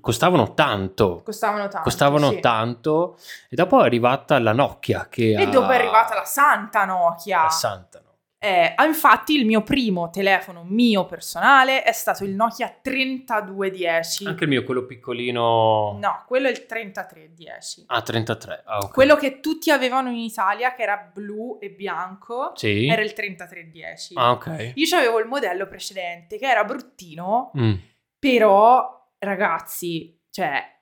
costavano 0.00 0.54
tanto. 0.54 1.22
Costavano 1.24 1.62
tanto. 1.62 1.80
Costavano 1.80 2.30
sì. 2.30 2.40
tanto. 2.40 3.18
E 3.48 3.56
dopo 3.56 3.82
è 3.82 3.84
arrivata 3.84 4.38
la 4.38 4.52
Nokia. 4.52 5.08
Che 5.08 5.32
e 5.32 5.42
ha... 5.42 5.46
dopo 5.46 5.70
è 5.70 5.76
arrivata 5.76 6.14
la 6.14 6.24
Santa 6.24 6.84
Nokia. 6.84 7.42
La 7.42 7.50
Santa 7.50 8.00
eh, 8.46 8.74
infatti 8.84 9.34
il 9.34 9.44
mio 9.44 9.62
primo 9.62 10.08
telefono 10.08 10.62
mio 10.62 11.04
personale 11.04 11.82
è 11.82 11.90
stato 11.90 12.22
il 12.22 12.30
Nokia 12.30 12.78
3210. 12.80 14.26
Anche 14.26 14.44
il 14.44 14.50
mio, 14.50 14.62
quello 14.62 14.86
piccolino... 14.86 15.98
No, 16.00 16.22
quello 16.28 16.46
è 16.46 16.52
il 16.52 16.64
3310. 16.64 17.84
Ah, 17.88 18.02
33. 18.02 18.62
Ah, 18.64 18.76
okay. 18.76 18.90
Quello 18.90 19.16
che 19.16 19.40
tutti 19.40 19.72
avevano 19.72 20.10
in 20.10 20.18
Italia, 20.18 20.74
che 20.74 20.82
era 20.82 21.10
blu 21.12 21.58
e 21.60 21.70
bianco, 21.70 22.52
sì. 22.54 22.86
era 22.86 23.02
il 23.02 23.12
3310. 23.12 24.14
Ah, 24.16 24.30
ok. 24.30 24.72
Io 24.74 24.96
avevo 24.96 25.18
il 25.18 25.26
modello 25.26 25.66
precedente, 25.66 26.38
che 26.38 26.46
era 26.46 26.62
bruttino, 26.62 27.50
mm. 27.58 27.74
però, 28.16 29.08
ragazzi, 29.18 30.20
cioè 30.30 30.75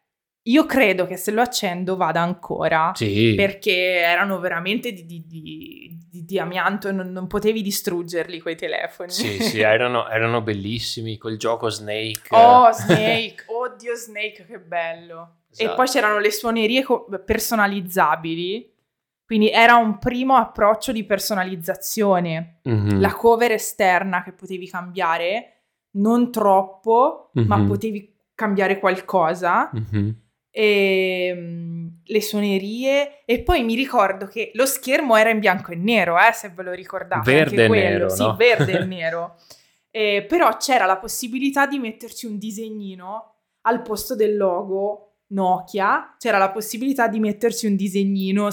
io 0.46 0.66
credo 0.66 1.06
che 1.06 1.16
se 1.16 1.30
lo 1.30 1.40
accendo 1.40 1.96
vada 1.96 2.20
ancora. 2.20 2.92
Sì. 2.94 3.34
Perché 3.34 4.00
erano 4.00 4.38
veramente 4.40 4.92
di, 4.92 5.06
di, 5.06 5.24
di, 5.26 6.24
di 6.24 6.38
amianto 6.38 6.92
non, 6.92 7.12
non, 7.12 7.26
potevi 7.26 7.62
distruggerli 7.62 8.40
quei 8.40 8.56
telefoni. 8.56 9.10
Sì, 9.10 9.42
sì, 9.42 9.60
erano, 9.62 10.08
erano 10.08 10.42
bellissimi. 10.42 11.16
Quel 11.16 11.38
gioco 11.38 11.70
Snake. 11.70 12.28
Oh, 12.30 12.70
Snake. 12.72 13.44
Oddio, 13.46 13.94
Snake, 13.94 14.44
che 14.46 14.58
bello. 14.58 15.36
Esatto. 15.50 15.72
E 15.72 15.74
poi 15.74 15.86
c'erano 15.86 16.18
le 16.18 16.30
suonerie 16.30 16.84
personalizzabili. 17.24 18.72
Quindi 19.24 19.50
era 19.50 19.76
un 19.76 19.98
primo 19.98 20.36
approccio 20.36 20.92
di 20.92 21.04
personalizzazione. 21.04 22.60
Mm-hmm. 22.68 23.00
La 23.00 23.14
cover 23.14 23.52
esterna 23.52 24.22
che 24.22 24.32
potevi 24.32 24.68
cambiare, 24.68 25.62
non 25.92 26.30
troppo, 26.30 27.30
mm-hmm. 27.38 27.48
ma 27.48 27.64
potevi 27.64 28.14
cambiare 28.34 28.78
qualcosa. 28.78 29.70
Mm-hmm 29.74 30.10
e, 30.56 31.26
ehm, 31.26 32.00
le 32.04 32.20
suonerie 32.20 33.24
e 33.24 33.42
poi 33.42 33.64
mi 33.64 33.74
ricordo 33.74 34.26
che 34.26 34.52
lo 34.54 34.66
schermo 34.66 35.16
era 35.16 35.30
in 35.30 35.40
bianco 35.40 35.72
e 35.72 35.74
nero, 35.74 36.16
eh, 36.16 36.32
se 36.32 36.52
ve 36.54 36.62
lo 36.62 36.70
ricordate. 36.70 37.28
Verde 37.28 37.64
e 37.64 37.68
nero, 37.68 38.08
sì, 38.08 38.22
no? 38.22 38.36
verde 38.36 38.78
e 38.78 38.84
nero. 38.86 39.34
Eh, 39.90 40.24
però 40.28 40.56
c'era 40.56 40.86
la 40.86 40.98
possibilità 40.98 41.66
di 41.66 41.80
metterci 41.80 42.26
un 42.26 42.38
disegnino 42.38 43.34
al 43.62 43.82
posto 43.82 44.14
del 44.14 44.36
logo 44.36 45.16
Nokia, 45.28 46.14
c'era 46.18 46.38
la 46.38 46.50
possibilità 46.50 47.08
di 47.08 47.18
metterci 47.18 47.66
un 47.66 47.74
disegnino 47.74 48.48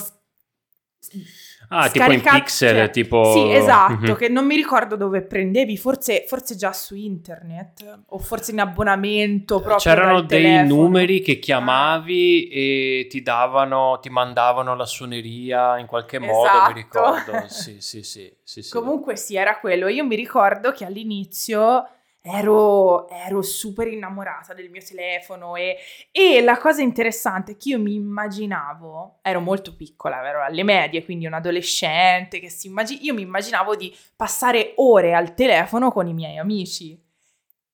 Ah, 1.74 1.90
tipo 1.90 2.12
in 2.12 2.22
pixel, 2.22 2.76
cioè, 2.76 2.90
tipo... 2.90 3.32
Sì, 3.32 3.54
esatto, 3.54 3.94
mm-hmm. 3.94 4.16
che 4.16 4.28
non 4.28 4.46
mi 4.46 4.56
ricordo 4.58 4.98
dove 4.98 5.22
prendevi, 5.22 5.78
forse, 5.78 6.26
forse, 6.28 6.58
già 6.58 6.74
su 6.74 6.96
internet 6.96 8.02
o 8.08 8.18
forse 8.18 8.52
in 8.52 8.60
abbonamento 8.60 9.62
proprio 9.62 9.78
C'erano 9.78 10.22
dei 10.22 10.42
telefono. 10.42 10.82
numeri 10.82 11.22
che 11.22 11.40
chiamavi 11.40 12.50
ah. 12.52 12.56
e 12.58 13.08
ti 13.10 13.22
davano, 13.22 14.00
ti 14.02 14.10
mandavano 14.10 14.76
la 14.76 14.86
suoneria 14.86 15.78
in 15.78 15.86
qualche 15.86 16.18
esatto. 16.18 16.34
modo, 16.34 16.68
mi 16.68 16.74
ricordo. 16.74 17.48
Sì, 17.48 17.80
sì, 17.80 18.04
sì, 18.04 18.34
sì, 18.44 18.62
sì. 18.64 18.72
Comunque 18.76 19.16
sì, 19.16 19.38
era 19.38 19.58
quello. 19.58 19.88
Io 19.88 20.04
mi 20.04 20.18
ricordo 20.18 20.74
che 20.74 20.84
all'inizio 20.84 21.88
ero, 22.24 23.10
ero 23.10 23.42
super 23.42 23.88
innamorata 23.88 24.54
del 24.54 24.70
mio 24.70 24.82
telefono 24.82 25.56
e, 25.56 25.78
e, 26.12 26.42
la 26.42 26.58
cosa 26.58 26.82
interessante 26.82 27.54
è 27.54 27.58
che 27.58 27.70
io 27.70 27.80
mi 27.80 27.96
immaginavo, 27.96 29.20
ero 29.24 29.40
molto 29.40 29.76
piccola, 29.76 30.28
ero 30.28 30.44
alle 30.44 30.64
medie, 30.64 31.04
quindi 31.04 31.26
un 31.26 31.34
adolescente 31.34 32.40
che 32.40 32.50
si 32.50 32.68
immagina, 32.68 33.02
io 33.02 33.14
mi 33.16 33.24
immaginavo 33.24 33.76
di 33.76 33.96
passare 34.16 34.74
ore 34.76 35.14
al 35.16 35.34
telefono 35.34 35.92
con 35.92 36.08
i 36.08 36.14
miei 36.14 36.38
amici. 36.38 37.00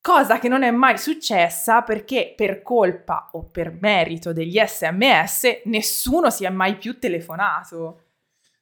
Cosa 0.00 0.38
che 0.38 0.48
non 0.48 0.62
è 0.62 0.70
mai 0.70 0.96
successa 0.96 1.82
perché 1.82 2.32
per 2.34 2.62
colpa 2.62 3.28
o 3.32 3.44
per 3.50 3.76
merito 3.78 4.32
degli 4.32 4.58
sms 4.58 5.62
nessuno 5.64 6.30
si 6.30 6.44
è 6.44 6.48
mai 6.48 6.76
più 6.76 6.98
telefonato. 6.98 8.04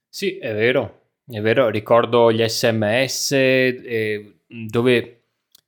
Sì, 0.08 0.38
è 0.38 0.52
vero, 0.52 1.02
è 1.28 1.40
vero, 1.40 1.68
ricordo 1.68 2.32
gli 2.32 2.42
sms 2.44 3.32
eh, 3.32 4.38
dove 4.48 5.25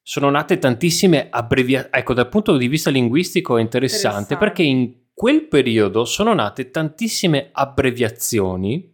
sono 0.09 0.31
nate 0.31 0.57
tantissime 0.57 1.27
abbreviazioni. 1.29 1.93
Ecco, 1.93 2.15
dal 2.15 2.31
punto 2.31 2.57
di 2.57 2.67
vista 2.67 2.89
linguistico 2.89 3.59
è 3.59 3.61
interessante, 3.61 4.33
interessante, 4.33 4.37
perché 4.39 4.63
in 4.63 4.95
quel 5.13 5.47
periodo 5.49 6.07
sono 6.07 6.33
nate 6.33 6.71
tantissime 6.71 7.51
abbreviazioni. 7.53 8.91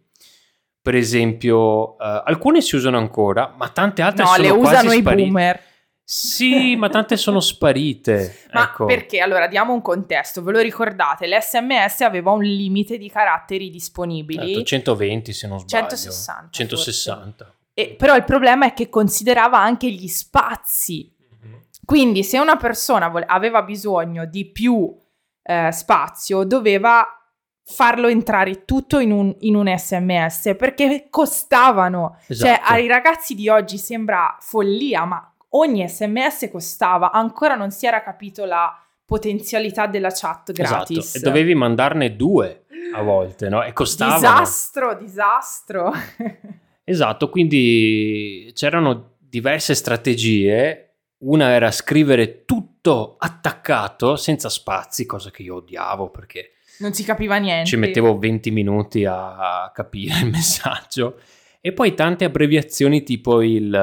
Per 0.81 0.93
esempio, 0.93 1.91
uh, 1.91 1.95
alcune 1.99 2.59
si 2.59 2.75
usano 2.75 2.97
ancora, 2.97 3.53
ma 3.55 3.69
tante 3.69 4.01
altre 4.01 4.23
no, 4.25 4.29
sono 4.29 4.43
le 4.43 4.49
usano 4.49 4.91
i 4.91 5.01
boomer. 5.01 5.61
Sì, 6.03 6.75
ma 6.77 6.89
tante 6.89 7.15
sono 7.15 7.39
sparite. 7.39 8.39
Ma 8.51 8.65
ecco. 8.65 8.83
perché? 8.83 9.21
Allora, 9.21 9.47
diamo 9.47 9.71
un 9.71 9.81
contesto. 9.81 10.43
Ve 10.43 10.51
lo 10.51 10.59
ricordate? 10.59 11.29
L'SMS 11.29 12.01
aveva 12.01 12.31
un 12.31 12.43
limite 12.43 12.97
di 12.97 13.09
caratteri 13.09 13.69
disponibili. 13.69 14.47
Certo, 14.55 14.63
120 14.63 15.31
se 15.31 15.47
non 15.47 15.59
sbaglio. 15.59 15.87
160. 15.87 16.47
160. 16.51 17.55
E, 17.77 17.93
però 17.97 18.15
il 18.15 18.23
problema 18.23 18.67
è 18.67 18.73
che 18.73 18.87
considerava 18.87 19.59
anche 19.59 19.91
gli 19.91 20.07
spazi. 20.07 21.13
Mm-hmm. 21.45 21.57
Quindi 21.83 22.23
se 22.23 22.39
una 22.39 22.55
persona 22.55 23.09
vole- 23.09 23.25
aveva 23.27 23.61
bisogno 23.63 24.25
di 24.25 24.49
più 24.49 24.95
eh, 25.43 25.71
spazio, 25.73 26.45
doveva 26.45 27.05
farlo 27.65 28.07
entrare 28.07 28.63
tutto 28.63 28.99
in 28.99 29.11
un, 29.11 29.35
in 29.39 29.55
un 29.55 29.67
sms 29.75 30.55
perché 30.57 31.07
costavano. 31.09 32.17
Cioè, 32.21 32.31
esatto. 32.31 32.53
Cioè, 32.53 32.73
ai 32.73 32.87
ragazzi 32.87 33.35
di 33.35 33.49
oggi 33.49 33.77
sembra 33.77 34.37
follia, 34.39 35.03
ma 35.03 35.35
ogni 35.49 35.85
sms 35.85 36.49
costava. 36.49 37.11
Ancora 37.11 37.55
non 37.55 37.71
si 37.71 37.85
era 37.85 38.01
capito 38.01 38.45
la 38.45 38.73
potenzialità 39.03 39.85
della 39.85 40.11
chat 40.11 40.51
esatto. 40.51 40.53
gratis. 40.53 40.97
Esatto. 40.97 41.17
E 41.17 41.21
dovevi 41.21 41.55
mandarne 41.55 42.15
due 42.15 42.63
a 42.93 43.01
volte, 43.01 43.49
no? 43.49 43.63
E 43.63 43.73
costavano. 43.73 44.17
Disastro, 44.17 44.95
disastro. 44.95 45.91
Esatto, 46.87 47.29
quindi 47.29 48.51
c'erano 48.53 49.15
diverse 49.17 49.73
strategie. 49.73 50.81
Una 51.17 51.49
era 51.49 51.71
scrivere 51.71 52.45
tutto 52.45 53.15
attaccato, 53.17 54.15
senza 54.15 54.49
spazi, 54.49 55.07
cosa 55.07 55.31
che 55.31 55.41
io 55.41 55.55
odiavo 55.55 56.11
perché... 56.11 56.51
Non 56.77 56.93
si 56.93 57.03
capiva 57.03 57.37
niente. 57.37 57.69
Ci 57.69 57.77
mettevo 57.77 58.17
20 58.17 58.51
minuti 58.51 59.03
a 59.03 59.71
capire 59.73 60.19
il 60.19 60.29
messaggio. 60.31 61.19
E 61.59 61.73
poi 61.73 61.95
tante 61.95 62.23
abbreviazioni 62.23 63.01
tipo 63.01 63.41
il... 63.41 63.73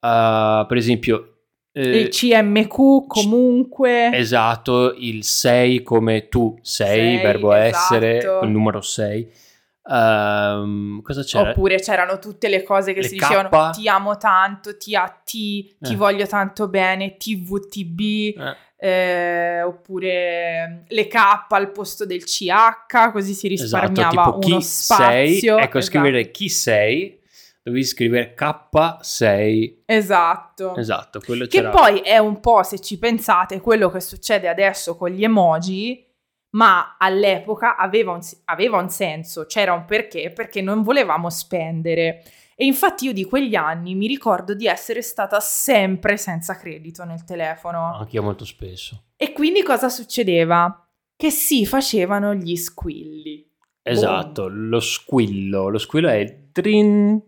Uh, 0.00 0.66
per 0.66 0.76
esempio... 0.76 1.32
Eh, 1.72 2.00
il 2.00 2.08
CMQ 2.08 3.06
comunque. 3.06 4.10
Esatto, 4.12 4.92
il 4.94 5.24
sei 5.24 5.82
come 5.82 6.28
tu 6.28 6.58
sei, 6.60 7.14
sei 7.14 7.22
verbo 7.22 7.54
esatto. 7.54 7.94
essere, 7.94 8.40
il 8.42 8.50
numero 8.50 8.82
6 8.82 9.46
Um, 9.90 11.00
cosa 11.00 11.22
c'era? 11.22 11.50
Oppure 11.50 11.76
c'erano 11.76 12.18
tutte 12.18 12.48
le 12.48 12.62
cose 12.62 12.92
che 12.92 13.00
le 13.00 13.08
si 13.08 13.16
K. 13.16 13.20
dicevano 13.20 13.70
ti 13.70 13.88
amo 13.88 14.18
tanto, 14.18 14.76
ti 14.76 14.94
a 14.94 15.08
ti, 15.24 15.74
ti 15.80 15.94
eh. 15.94 15.96
voglio 15.96 16.26
tanto 16.26 16.68
bene, 16.68 17.16
TVTB, 17.16 18.00
eh. 18.00 18.56
Eh, 18.80 19.62
oppure 19.62 20.84
le 20.86 21.06
K 21.08 21.16
al 21.48 21.72
posto 21.72 22.04
del 22.04 22.22
CH, 22.22 23.10
così 23.12 23.32
si 23.32 23.52
esatto, 23.52 23.86
risparmiava 23.86 24.28
esatto, 24.28 24.46
uno 24.46 24.60
spazio. 24.60 25.06
Sei, 25.06 25.36
ecco, 25.38 25.78
esatto. 25.78 25.80
scrivere 25.80 26.30
chi 26.30 26.48
sei, 26.50 27.20
dovevi 27.62 27.84
scrivere 27.84 28.34
K6. 28.38 29.74
Esatto. 29.86 30.76
Esatto, 30.76 31.20
quello 31.24 31.46
Che 31.46 31.58
c'era. 31.58 31.70
poi 31.70 32.00
è 32.00 32.18
un 32.18 32.40
po', 32.40 32.62
se 32.62 32.78
ci 32.78 32.98
pensate, 32.98 33.58
quello 33.60 33.90
che 33.90 34.00
succede 34.00 34.48
adesso 34.48 34.96
con 34.96 35.08
gli 35.08 35.24
emoji 35.24 36.06
ma 36.50 36.96
all'epoca 36.98 37.76
aveva 37.76 38.12
un, 38.12 38.20
aveva 38.44 38.78
un 38.78 38.88
senso, 38.88 39.46
c'era 39.46 39.72
un 39.72 39.84
perché, 39.84 40.30
perché 40.30 40.60
non 40.62 40.82
volevamo 40.82 41.30
spendere. 41.30 42.22
E 42.54 42.64
infatti 42.64 43.04
io 43.04 43.12
di 43.12 43.24
quegli 43.24 43.54
anni 43.54 43.94
mi 43.94 44.06
ricordo 44.06 44.54
di 44.54 44.66
essere 44.66 45.02
stata 45.02 45.38
sempre 45.38 46.16
senza 46.16 46.56
credito 46.56 47.04
nel 47.04 47.24
telefono. 47.24 47.94
Anch'io 47.94 48.22
molto 48.22 48.44
spesso. 48.44 49.04
E 49.16 49.32
quindi 49.32 49.62
cosa 49.62 49.88
succedeva? 49.88 50.84
Che 51.14 51.30
si 51.30 51.66
facevano 51.66 52.34
gli 52.34 52.56
squilli. 52.56 53.48
Esatto, 53.82 54.48
Boom. 54.48 54.68
lo 54.68 54.80
squillo. 54.80 55.68
Lo 55.68 55.78
squillo 55.78 56.08
è 56.08 56.14
il 56.14 56.50
trin. 56.52 57.20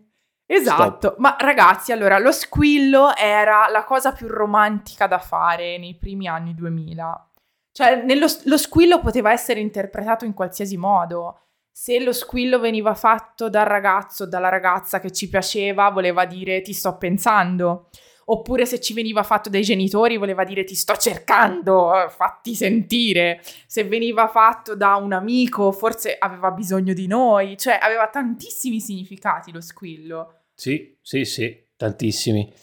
Esatto, 0.45 1.07
Stop. 1.07 1.17
ma 1.19 1.37
ragazzi, 1.39 1.93
allora 1.93 2.19
lo 2.19 2.33
squillo 2.33 3.15
era 3.15 3.69
la 3.69 3.85
cosa 3.85 4.11
più 4.11 4.27
romantica 4.27 5.07
da 5.07 5.19
fare 5.19 5.77
nei 5.77 5.95
primi 5.95 6.27
anni 6.27 6.53
2000. 6.53 7.30
Cioè, 7.71 8.03
nello, 8.03 8.27
lo 8.45 8.57
squillo 8.57 8.99
poteva 8.99 9.31
essere 9.31 9.59
interpretato 9.59 10.25
in 10.25 10.33
qualsiasi 10.33 10.77
modo. 10.77 11.39
Se 11.71 11.99
lo 11.99 12.11
squillo 12.11 12.59
veniva 12.59 12.93
fatto 12.93 13.49
dal 13.49 13.65
ragazzo 13.65 14.23
o 14.23 14.27
dalla 14.27 14.49
ragazza 14.49 14.99
che 14.99 15.11
ci 15.11 15.29
piaceva, 15.29 15.89
voleva 15.89 16.25
dire 16.25 16.61
ti 16.61 16.73
sto 16.73 16.97
pensando. 16.97 17.89
Oppure 18.25 18.65
se 18.65 18.79
ci 18.79 18.93
veniva 18.93 19.23
fatto 19.23 19.49
dai 19.49 19.63
genitori, 19.63 20.17
voleva 20.17 20.43
dire 20.43 20.63
ti 20.63 20.75
sto 20.75 20.95
cercando, 20.95 21.91
fatti 22.09 22.55
sentire. 22.55 23.41
Se 23.65 23.83
veniva 23.83 24.27
fatto 24.27 24.75
da 24.75 24.95
un 24.95 25.13
amico, 25.13 25.71
forse 25.71 26.15
aveva 26.17 26.51
bisogno 26.51 26.93
di 26.93 27.07
noi. 27.07 27.57
Cioè, 27.57 27.79
aveva 27.81 28.07
tantissimi 28.07 28.79
significati 28.79 29.51
lo 29.51 29.61
squillo. 29.61 30.43
Sì, 30.53 30.97
sì, 31.01 31.25
sì, 31.25 31.67
tantissimi. 31.75 32.53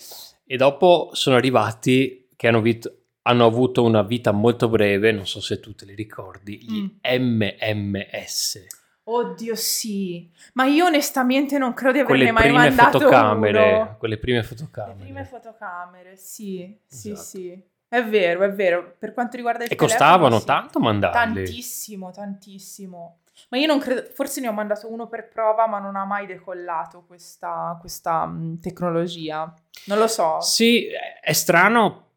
E 0.47 0.57
dopo 0.57 1.11
sono 1.13 1.37
arrivati 1.37 2.29
che 2.37 2.47
hanno, 2.49 2.61
vit- 2.61 2.98
hanno 3.29 3.45
avuto 3.45 3.85
una 3.85 4.03
vita 4.03 4.33
molto 4.33 4.69
breve, 4.69 5.13
non 5.13 5.27
so 5.27 5.41
se 5.41 5.61
tu 5.61 5.75
te 5.75 5.85
li 5.85 5.95
ricordi, 5.95 6.59
gli 6.65 6.81
mm. 6.81 7.41
MMS. 7.75 8.67
Oddio 9.05 9.55
sì, 9.55 10.31
ma 10.55 10.65
io 10.65 10.87
onestamente 10.87 11.59
non 11.59 11.75
credo 11.75 11.93
di 11.93 12.01
averne 12.01 12.31
mai 12.31 12.51
mandato 12.51 12.99
fotocamere, 12.99 13.73
uno. 13.73 13.97
Quelle 13.99 14.19
prime 14.19 14.43
fotocamere. 14.43 14.99
Le 14.99 15.05
prime 15.05 15.25
fotocamere, 15.25 16.17
sì, 16.17 16.79
sì, 16.87 17.11
esatto. 17.11 17.27
sì. 17.27 17.63
È 17.89 18.05
vero, 18.05 18.45
è 18.45 18.53
vero. 18.53 18.97
Per 18.99 19.15
quanto 19.15 19.37
riguarda 19.37 19.65
il 19.65 19.73
e 19.73 19.77
telefono... 19.77 19.91
E 19.91 19.99
costavano 19.99 20.39
sì. 20.41 20.45
tanto 20.45 20.79
mandarli? 20.79 21.45
Tantissimo, 21.45 22.11
tantissimo. 22.11 23.21
Ma 23.49 23.57
io 23.57 23.67
non 23.67 23.79
credo... 23.79 24.09
Forse 24.13 24.43
ne 24.43 24.49
ho 24.49 24.53
mandato 24.53 24.93
uno 24.93 25.07
per 25.07 25.29
prova, 25.29 25.67
ma 25.67 25.79
non 25.79 25.97
ha 25.97 26.05
mai 26.05 26.27
decollato 26.27 27.05
questa, 27.07 27.79
questa 27.81 28.31
tecnologia. 28.61 29.55
Non 29.87 29.97
lo 29.97 30.07
so. 30.07 30.39
Sì, 30.43 30.87
è 31.23 31.33
strano 31.33 32.08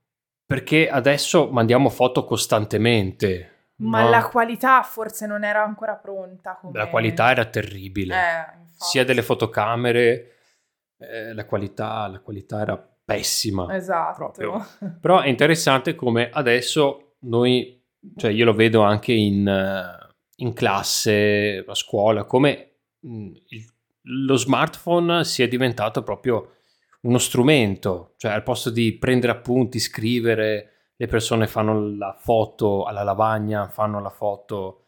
perché 0.52 0.90
adesso 0.90 1.50
mandiamo 1.50 1.90
foto 1.90 2.26
costantemente 2.26 3.52
ma 3.82 4.04
no. 4.04 4.10
la 4.10 4.28
qualità 4.28 4.84
forse 4.84 5.26
non 5.26 5.44
era 5.44 5.64
ancora 5.64 5.96
pronta. 5.96 6.58
Come... 6.60 6.78
La 6.78 6.88
qualità 6.88 7.32
era 7.32 7.46
terribile. 7.46 8.16
Eh, 8.16 8.46
Sia 8.76 9.04
delle 9.04 9.24
fotocamere, 9.24 10.36
eh, 11.00 11.34
la, 11.34 11.46
qualità, 11.46 12.08
la 12.08 12.20
qualità 12.20 12.62
era 12.62 12.78
pessima. 12.78 13.74
Esatto. 13.74 14.16
Proprio. 14.18 14.68
Però 15.00 15.22
è 15.22 15.30
interessante 15.30 15.96
come 15.96 16.30
adesso 16.30 17.16
noi, 17.22 17.84
cioè 18.18 18.30
io 18.30 18.46
lo 18.46 18.54
vedo 18.54 18.82
anche 18.82 19.14
in, 19.14 19.50
in 20.36 20.54
classe, 20.54 21.64
a 21.66 21.74
scuola, 21.74 22.26
come 22.26 22.74
mm, 23.08 23.34
il, 23.48 23.66
lo 24.04 24.36
smartphone 24.36 25.24
sia 25.24 25.48
diventato 25.48 26.04
proprio 26.04 26.58
uno 27.02 27.18
strumento, 27.18 28.14
cioè 28.18 28.32
al 28.32 28.44
posto 28.44 28.70
di 28.70 28.94
prendere 28.94 29.32
appunti, 29.32 29.80
scrivere, 29.80 30.94
le 30.96 31.08
persone 31.08 31.48
fanno 31.48 31.96
la 31.96 32.16
foto 32.18 32.84
alla 32.84 33.04
lavagna, 33.04 33.68
fanno 33.70 34.00
la 34.00 34.10
foto 34.10 34.86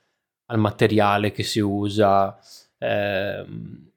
al 0.47 0.59
materiale 0.59 1.31
che 1.31 1.43
si 1.43 1.59
usa. 1.59 2.37
Eh, 2.77 3.45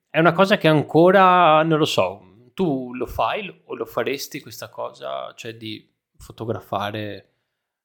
è 0.09 0.19
una 0.19 0.33
cosa 0.33 0.57
che 0.57 0.69
ancora 0.69 1.63
non 1.63 1.79
lo 1.79 1.85
so. 1.85 2.23
Tu 2.55 2.95
lo 2.95 3.07
fai 3.07 3.63
o 3.67 3.75
lo 3.75 3.85
faresti 3.85 4.41
questa 4.41 4.71
cosa, 4.71 5.33
cioè 5.37 5.55
di 5.57 5.87
fotografare? 6.17 7.33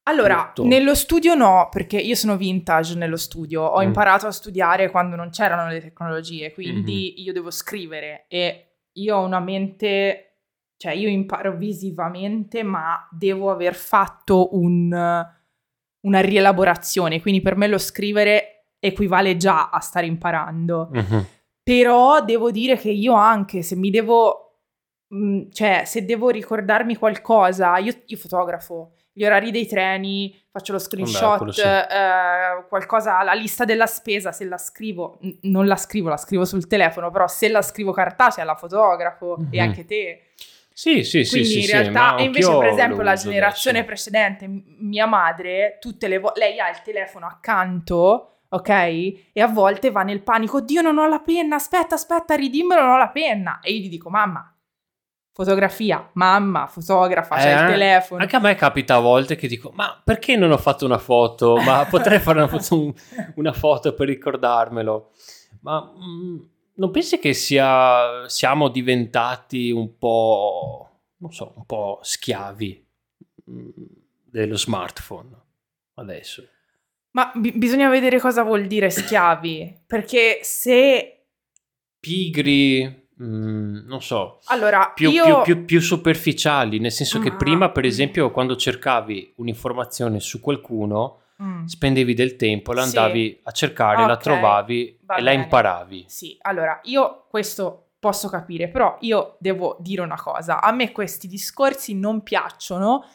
Allora, 0.04 0.52
tutto? 0.54 0.68
nello 0.68 0.96
studio 0.96 1.36
no, 1.36 1.68
perché 1.70 1.98
io 1.98 2.16
sono 2.16 2.38
vintage 2.38 2.96
nello 2.96 3.18
studio, 3.18 3.64
ho 3.64 3.82
mm. 3.82 3.86
imparato 3.86 4.28
a 4.28 4.32
studiare 4.32 4.90
quando 4.90 5.18
non 5.18 5.30
c'erano 5.30 5.70
le 5.70 5.82
tecnologie, 5.82 6.54
quindi 6.54 7.14
mm-hmm. 7.14 7.26
io 7.26 7.34
devo 7.34 7.52
scrivere 7.52 8.26
e 8.30 8.71
io 8.94 9.18
ho 9.18 9.26
una 9.26 9.40
mente 9.40 10.32
cioè 10.82 10.94
io 10.94 11.10
imparo 11.10 11.56
visivamente, 11.56 12.64
ma 12.64 13.08
devo 13.12 13.52
aver 13.52 13.76
fatto 13.76 14.56
un, 14.56 14.92
una 14.92 16.20
rielaborazione, 16.22 17.22
quindi 17.22 17.40
per 17.40 17.56
me 17.56 17.68
lo 17.68 17.78
scrivere 17.78 18.72
equivale 18.80 19.38
già 19.38 19.70
a 19.70 19.80
stare 19.80 20.08
imparando. 20.08 20.90
Uh-huh. 20.92 21.24
Però 21.62 22.26
devo 22.26 22.50
dire 22.50 22.78
che 22.78 22.90
io 22.90 23.14
anche 23.14 23.62
se 23.62 23.76
mi 23.76 23.92
devo, 23.92 24.62
mh, 25.10 25.24
mm, 25.24 25.42
cioè 25.52 25.84
se 25.86 26.04
devo 26.04 26.30
ricordarmi 26.30 26.96
qualcosa, 26.96 27.78
io, 27.78 27.94
io 28.04 28.18
fotografo 28.18 28.94
gli 29.14 29.26
orari 29.26 29.52
dei 29.52 29.68
treni, 29.68 30.34
faccio 30.50 30.72
lo 30.72 30.80
screenshot, 30.80 31.44
Beh, 31.44 31.52
sì. 31.52 31.62
eh, 31.62 32.66
qualcosa, 32.70 33.22
la 33.24 33.34
lista 33.34 33.66
della 33.66 33.86
spesa, 33.86 34.32
se 34.32 34.46
la 34.46 34.58
scrivo, 34.58 35.18
n- 35.22 35.38
non 35.44 35.68
la 35.68 35.76
scrivo, 35.76 36.10
la 36.10 36.18
scrivo 36.18 36.46
sul 36.46 36.68
telefono, 36.68 37.12
però 37.12 37.28
se 37.28 37.50
la 37.50 37.62
scrivo 37.62 37.92
cartacea 37.92 38.44
la 38.44 38.56
fotografo 38.56 39.36
uh-huh. 39.38 39.48
e 39.52 39.60
anche 39.60 39.86
te. 39.86 40.22
Sì, 40.74 41.04
sì, 41.04 41.28
Quindi 41.28 41.48
sì. 41.50 41.58
in 41.60 41.64
sì, 41.66 41.72
realtà, 41.72 42.16
sì, 42.18 42.24
invece, 42.24 42.58
per 42.58 42.68
esempio, 42.68 43.02
la 43.04 43.16
generazione 43.16 43.80
adesso. 43.80 43.94
precedente, 43.94 44.48
mia 44.80 45.06
madre, 45.06 45.78
tutte 45.80 46.08
le 46.08 46.18
volte, 46.18 46.40
lei 46.40 46.60
ha 46.60 46.70
il 46.70 46.82
telefono 46.82 47.28
accanto, 47.28 48.40
ok? 48.48 48.70
E 48.70 49.42
a 49.42 49.48
volte 49.48 49.92
va 49.92 50.04
nel 50.04 50.22
panico, 50.24 50.62
Dio, 50.62 50.82
non 50.82 50.98
ho 50.98 51.08
la 51.08 51.20
penna, 51.20 51.58
aspetta, 51.58 51.96
aspetta, 51.96 52.36
ridimmelo, 52.36 52.82
non 52.82 52.92
ho 52.92 52.98
la 52.98 53.10
penna. 53.10 53.60
E 53.62 53.74
io 53.74 53.82
gli 53.82 53.90
dico, 53.90 54.10
mamma, 54.10 54.52
fotografia, 55.32 56.10
mamma, 56.14 56.68
fotografa, 56.68 57.38
eh, 57.38 57.42
c'è 57.42 57.62
il 57.62 57.72
telefono. 57.72 58.22
Anche 58.22 58.36
a 58.36 58.40
me 58.40 58.56
capita 58.56 58.96
a 58.96 59.00
volte 59.00 59.36
che 59.36 59.48
dico, 59.48 59.72
ma 59.74 60.02
perché 60.04 60.36
non 60.36 60.52
ho 60.52 60.58
fatto 60.58 60.86
una 60.86 60.98
foto? 60.98 61.58
Ma 61.58 61.86
potrei 61.90 62.20
fare 62.20 62.40
una 62.40 62.48
foto, 62.48 62.94
una 63.36 63.54
foto 63.54 63.94
per 63.94 64.08
ricordarmelo. 64.08 65.12
Ma... 65.62 65.94
Mm, 65.98 66.40
non 66.74 66.90
pensi 66.90 67.20
che 67.20 67.34
sia, 67.34 68.28
siamo 68.28 68.70
diventati 68.70 69.70
un 69.72 69.98
po', 69.98 71.02
non 71.18 71.32
so, 71.32 71.54
un 71.56 71.66
po' 71.66 72.00
schiavi 72.02 72.88
mm, 73.50 73.70
dello 74.26 74.58
smartphone 74.58 75.30
adesso? 75.96 76.48
Ma 77.12 77.32
b- 77.36 77.56
bisogna 77.56 77.90
vedere 77.90 78.20
cosa 78.20 78.44
vuol 78.44 78.66
dire 78.66 78.90
schiavi, 78.90 79.84
perché 79.86 80.40
se... 80.42 81.26
Pigri, 82.00 83.01
mm, 83.22 83.88
non 83.88 84.02
so, 84.02 84.40
allora, 84.46 84.92
più, 84.94 85.10
io... 85.10 85.42
più, 85.42 85.56
più, 85.56 85.66
più, 85.66 85.82
superficiali, 85.82 86.80
nel 86.80 86.92
senso 86.92 87.18
ah. 87.18 87.22
che 87.22 87.34
prima, 87.34 87.70
per 87.72 87.86
esempio, 87.86 88.32
quando 88.32 88.56
cercavi 88.56 89.34
un'informazione 89.38 90.20
su 90.20 90.40
qualcuno, 90.40 91.22
mm. 91.42 91.66
spendevi 91.66 92.14
del 92.14 92.36
tempo, 92.36 92.74
la 92.74 92.84
andavi 92.84 93.28
sì. 93.28 93.40
a 93.44 93.52
cercare, 93.52 93.96
okay. 93.96 94.08
la 94.08 94.18
trovavi 94.18 95.00
Va 95.04 95.16
e 95.16 95.22
bene. 95.22 95.36
la 95.36 95.44
imparavi. 95.44 96.06
Sì, 96.08 96.38
allora 96.42 96.80
io 96.84 97.26
questo 97.30 97.92
posso 98.00 98.30
capire, 98.30 98.68
però 98.68 98.98
io 99.02 99.38
devo 99.40 99.78
dire 99.80 100.02
una 100.02 100.20
cosa, 100.20 100.62
a 100.62 100.72
me 100.72 100.92
questi 100.92 101.28
discorsi 101.28 101.94
non 101.94 102.24
piacciono 102.24 103.06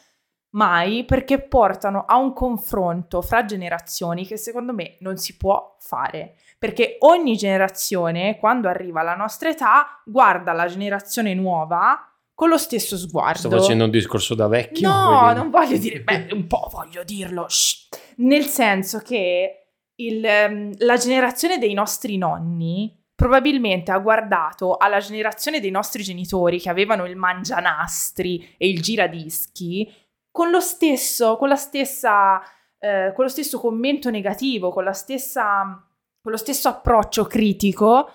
mai 0.50 1.04
perché 1.04 1.40
portano 1.40 2.04
a 2.06 2.16
un 2.16 2.32
confronto 2.32 3.20
fra 3.20 3.44
generazioni 3.44 4.26
che 4.26 4.36
secondo 4.36 4.72
me 4.72 4.96
non 5.00 5.16
si 5.16 5.36
può 5.36 5.76
fare. 5.80 6.36
Perché 6.58 6.96
ogni 7.00 7.36
generazione, 7.36 8.38
quando 8.38 8.68
arriva 8.68 9.00
alla 9.00 9.14
nostra 9.14 9.48
età, 9.48 10.02
guarda 10.04 10.52
la 10.52 10.66
generazione 10.66 11.34
nuova 11.34 12.10
con 12.34 12.48
lo 12.48 12.58
stesso 12.58 12.96
sguardo. 12.96 13.48
Sto 13.48 13.50
facendo 13.50 13.84
un 13.84 13.90
discorso 13.90 14.34
da 14.34 14.46
vecchio. 14.46 14.88
No, 14.88 15.32
non 15.32 15.50
voglio 15.50 15.78
dire, 15.78 16.00
beh, 16.00 16.28
un 16.32 16.46
po' 16.46 16.68
voglio 16.70 17.02
dirlo, 17.02 17.46
Shh. 17.48 17.88
nel 18.16 18.44
senso 18.44 18.98
che 18.98 19.68
il, 19.96 20.24
ehm, 20.24 20.74
la 20.78 20.96
generazione 20.96 21.58
dei 21.58 21.72
nostri 21.72 22.18
nonni 22.18 22.94
probabilmente 23.14 23.90
ha 23.90 23.98
guardato 23.98 24.76
alla 24.76 24.98
generazione 24.98 25.60
dei 25.60 25.70
nostri 25.70 26.02
genitori 26.02 26.60
che 26.60 26.68
avevano 26.68 27.06
il 27.06 27.16
mangianastri 27.16 28.54
e 28.58 28.68
il 28.68 28.82
giradischi 28.82 29.90
con 30.30 30.50
lo 30.50 30.60
stesso, 30.60 31.38
con 31.38 31.48
la 31.48 31.56
stessa, 31.56 32.42
eh, 32.78 33.12
con 33.14 33.24
lo 33.24 33.30
stesso 33.30 33.58
commento 33.58 34.10
negativo, 34.10 34.70
con 34.70 34.84
la 34.84 34.92
stessa, 34.92 35.82
con 36.26 36.34
lo 36.34 36.40
stesso 36.40 36.66
approccio 36.66 37.24
critico 37.26 38.10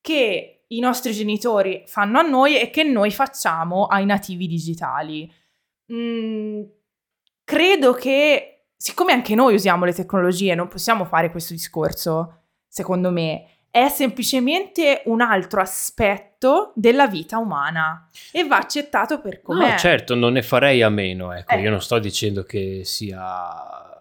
che 0.00 0.66
i 0.68 0.78
nostri 0.78 1.12
genitori 1.12 1.82
fanno 1.88 2.20
a 2.20 2.22
noi 2.22 2.60
e 2.60 2.70
che 2.70 2.84
noi 2.84 3.10
facciamo 3.10 3.86
ai 3.86 4.06
nativi 4.06 4.46
digitali. 4.46 5.28
Mm, 5.92 6.62
credo 7.42 7.92
che, 7.94 8.66
siccome 8.76 9.12
anche 9.12 9.34
noi 9.34 9.54
usiamo 9.54 9.84
le 9.84 9.92
tecnologie, 9.92 10.54
non 10.54 10.68
possiamo 10.68 11.04
fare 11.06 11.32
questo 11.32 11.54
discorso, 11.54 12.42
secondo 12.68 13.10
me, 13.10 13.64
è 13.68 13.88
semplicemente 13.88 15.02
un 15.06 15.20
altro 15.20 15.60
aspetto 15.60 16.70
della 16.76 17.08
vita 17.08 17.38
umana 17.38 18.08
e 18.30 18.44
va 18.44 18.58
accettato 18.58 19.20
per 19.20 19.42
com'è. 19.42 19.70
No, 19.72 19.76
certo, 19.76 20.14
non 20.14 20.34
ne 20.34 20.42
farei 20.42 20.82
a 20.82 20.88
meno, 20.88 21.32
ecco, 21.32 21.56
eh. 21.56 21.62
io 21.62 21.70
non 21.70 21.82
sto 21.82 21.98
dicendo 21.98 22.44
che 22.44 22.82
sia, 22.84 23.95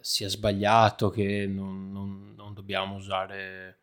sia 0.00 0.28
sbagliato, 0.28 1.10
che 1.10 1.46
non, 1.46 1.90
non, 1.92 2.34
non 2.36 2.54
dobbiamo 2.54 2.96
usare 2.96 3.80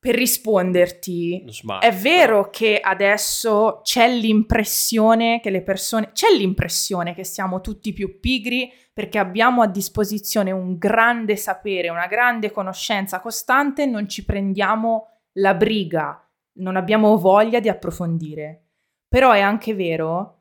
per 0.00 0.14
risponderti, 0.14 1.44
è 1.80 1.92
vero 1.92 2.48
che 2.48 2.80
adesso 2.80 3.80
c'è 3.82 4.10
l'impressione 4.10 5.40
che 5.40 5.50
le 5.50 5.60
persone, 5.60 6.12
c'è 6.14 6.34
l'impressione 6.34 7.12
che 7.12 7.22
siamo 7.22 7.60
tutti 7.60 7.92
più 7.92 8.18
pigri 8.18 8.72
perché 8.94 9.18
abbiamo 9.18 9.60
a 9.60 9.66
disposizione 9.66 10.52
un 10.52 10.78
grande 10.78 11.36
sapere, 11.36 11.90
una 11.90 12.06
grande 12.06 12.50
conoscenza 12.50 13.20
costante, 13.20 13.84
non 13.84 14.08
ci 14.08 14.24
prendiamo 14.24 15.08
la 15.32 15.52
briga, 15.52 16.26
non 16.54 16.76
abbiamo 16.76 17.18
voglia 17.18 17.60
di 17.60 17.68
approfondire. 17.68 18.68
Però 19.06 19.32
è 19.32 19.40
anche 19.40 19.74
vero 19.74 20.39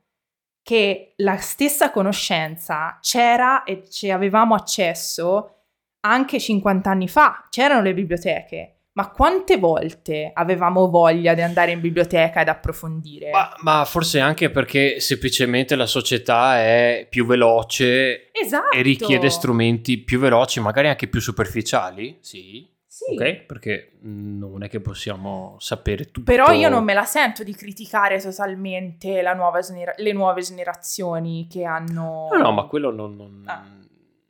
che 0.62 1.13
la 1.17 1.38
stessa 1.38 1.91
conoscenza 1.91 3.00
c'era 3.02 3.63
e 3.63 3.84
ci 3.89 4.12
avevamo 4.12 4.56
accesso 4.56 5.56
anche 6.02 6.39
50 6.39 6.89
anni 6.89 7.08
fa, 7.08 7.48
c'erano 7.50 7.82
le 7.82 7.93
biblioteche 7.93 8.80
ma 9.00 9.12
quante 9.12 9.56
volte 9.56 10.30
avevamo 10.34 10.89
voglia 10.89 11.34
di 11.34 11.41
andare 11.41 11.72
in 11.72 11.80
biblioteca 11.80 12.41
ed 12.41 12.50
approfondire? 12.50 13.30
Ma, 13.30 13.54
ma 13.62 13.86
forse 13.86 14.19
anche 14.19 14.50
perché 14.50 15.00
semplicemente 15.00 15.78
la 15.78 15.86
società 15.86 16.58
è 16.58 17.08
più 17.10 17.26
veloce 17.26 18.30
esatto. 18.34 18.76
e 18.76 18.82
richiede 18.82 19.30
strumenti 19.30 20.00
più 20.00 20.19
veloci, 20.19 20.60
magari 20.60 20.89
anche 20.89 21.08
più 21.08 21.22
superficiali, 21.22 22.17
sì. 22.19 22.67
Sì. 23.00 23.14
Ok, 23.14 23.46
perché 23.46 23.94
non 24.02 24.62
è 24.62 24.68
che 24.68 24.82
possiamo 24.82 25.56
sapere 25.60 26.12
tutto. 26.12 26.30
Però 26.30 26.52
io 26.52 26.68
non 26.68 26.84
me 26.84 26.94
la 26.94 27.06
sento 27.06 27.46
di 27.46 27.56
criticare 27.56 28.20
totalmente 28.20 29.22
nuova 29.34 29.62
genera- 29.62 29.94
le 29.96 30.12
nuove 30.12 30.42
generazioni 30.42 31.48
che 31.50 31.64
hanno... 31.64 32.28
No, 32.30 32.38
no, 32.38 32.52
ma 32.52 32.66
quello 32.66 32.92
non, 32.92 33.16
non, 33.16 33.44
ah. 33.46 33.66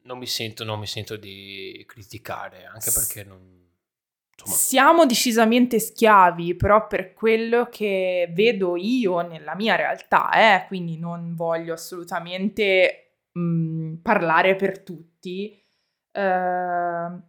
non, 0.04 0.18
mi, 0.20 0.28
sento, 0.28 0.64
non 0.64 0.78
mi 0.78 0.86
sento 0.86 1.16
di 1.16 1.84
criticare, 1.88 2.66
anche 2.66 2.92
perché 2.92 3.24
non 3.24 3.58
Insomma. 4.40 4.56
Siamo 4.56 5.06
decisamente 5.06 5.80
schiavi, 5.80 6.56
però 6.56 6.86
per 6.86 7.14
quello 7.14 7.68
che 7.70 8.30
vedo 8.32 8.78
io 8.78 9.20
nella 9.20 9.54
mia 9.54 9.76
realtà, 9.76 10.32
eh, 10.32 10.68
quindi 10.68 10.98
non 10.98 11.34
voglio 11.36 11.74
assolutamente 11.74 13.16
mh, 13.32 13.42
mm, 13.42 13.96
parlare 13.96 14.56
per 14.56 14.82
tutti, 14.82 15.62
eh, 16.12 17.28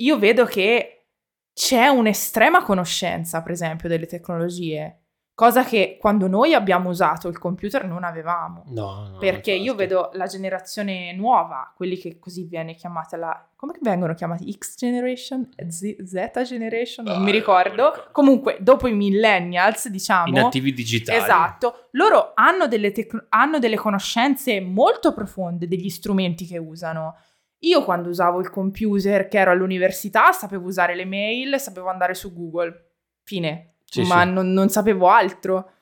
io 0.00 0.18
vedo 0.18 0.44
che 0.44 1.06
c'è 1.52 1.88
un'estrema 1.88 2.62
conoscenza, 2.62 3.42
per 3.42 3.52
esempio, 3.52 3.88
delle 3.88 4.06
tecnologie 4.06 5.02
cosa 5.38 5.62
che 5.62 5.98
quando 6.00 6.26
noi 6.26 6.52
abbiamo 6.52 6.88
usato 6.88 7.28
il 7.28 7.38
computer 7.38 7.86
non 7.86 8.02
avevamo. 8.02 8.64
No, 8.70 9.10
no 9.10 9.18
perché 9.18 9.52
io 9.52 9.76
vedo 9.76 10.10
la 10.14 10.26
generazione 10.26 11.14
nuova, 11.14 11.72
quelli 11.76 11.96
che 11.96 12.18
così 12.18 12.42
viene 12.42 12.74
chiamata 12.74 13.16
la... 13.16 13.48
come 13.54 13.74
vengono 13.80 14.14
chiamati? 14.14 14.52
X 14.52 14.74
generation? 14.76 15.48
Z, 15.68 16.02
Z 16.02 16.42
generation? 16.42 17.06
Non 17.06 17.18
ah, 17.18 17.20
mi 17.20 17.30
ricordo. 17.30 18.08
Comunque, 18.10 18.56
dopo 18.60 18.88
i 18.88 18.92
millennials, 18.92 19.86
diciamo... 19.86 20.26
I 20.26 20.32
nativi 20.32 20.72
digitali. 20.72 21.22
Esatto. 21.22 21.86
Loro 21.92 22.32
hanno 22.34 22.66
delle, 22.66 22.90
tec- 22.90 23.26
hanno 23.28 23.60
delle 23.60 23.76
conoscenze 23.76 24.60
molto 24.60 25.14
profonde 25.14 25.68
degli 25.68 25.88
strumenti 25.88 26.46
che 26.46 26.58
usano. 26.58 27.14
Io 27.60 27.82
quando 27.84 28.08
usavo 28.08 28.40
il 28.40 28.50
computer, 28.50 29.28
che 29.28 29.38
ero 29.38 29.50
all'università, 29.50 30.32
sapevo 30.32 30.66
usare 30.66 30.94
le 30.94 31.04
mail, 31.04 31.58
sapevo 31.58 31.88
andare 31.88 32.14
su 32.14 32.32
Google. 32.32 32.90
Fine 33.22 33.74
sì, 33.84 34.02
ma 34.02 34.22
sì. 34.22 34.30
Non, 34.30 34.52
non 34.52 34.68
sapevo 34.68 35.08
altro. 35.08 35.72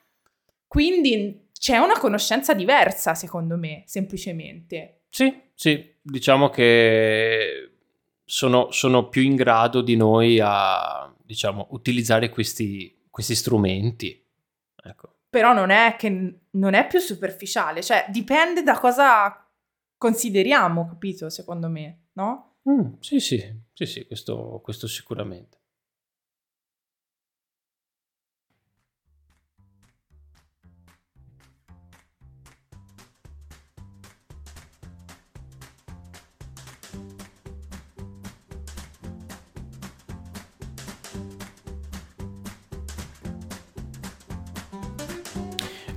Quindi 0.67 1.49
c'è 1.59 1.79
una 1.79 1.99
conoscenza 1.99 2.55
diversa, 2.55 3.15
secondo 3.15 3.57
me, 3.57 3.83
semplicemente. 3.87 5.01
Sì, 5.09 5.35
sì, 5.55 5.95
diciamo 6.01 6.49
che 6.49 7.73
sono, 8.25 8.71
sono 8.71 9.09
più 9.09 9.23
in 9.23 9.35
grado 9.35 9.81
di 9.81 9.97
noi 9.97 10.39
a, 10.43 11.13
diciamo, 11.23 11.69
utilizzare 11.71 12.29
questi, 12.29 12.97
questi 13.11 13.35
strumenti. 13.35 14.23
Ecco. 14.85 15.15
Però 15.29 15.53
non 15.53 15.71
è 15.71 15.97
che 15.99 16.39
non 16.51 16.75
è 16.75 16.87
più 16.87 16.99
superficiale, 16.99 17.83
cioè 17.83 18.07
dipende 18.09 18.63
da 18.63 18.79
cosa 18.79 19.46
consideriamo, 19.97 20.87
capito, 20.87 21.29
secondo 21.31 21.69
me, 21.69 22.09
no? 22.13 22.57
Mm, 22.69 22.95
sì, 23.01 23.21
sì, 23.21 23.43
sì, 23.73 23.87
sì, 23.87 24.07
questo, 24.07 24.61
questo 24.63 24.87
sicuramente. 24.87 25.59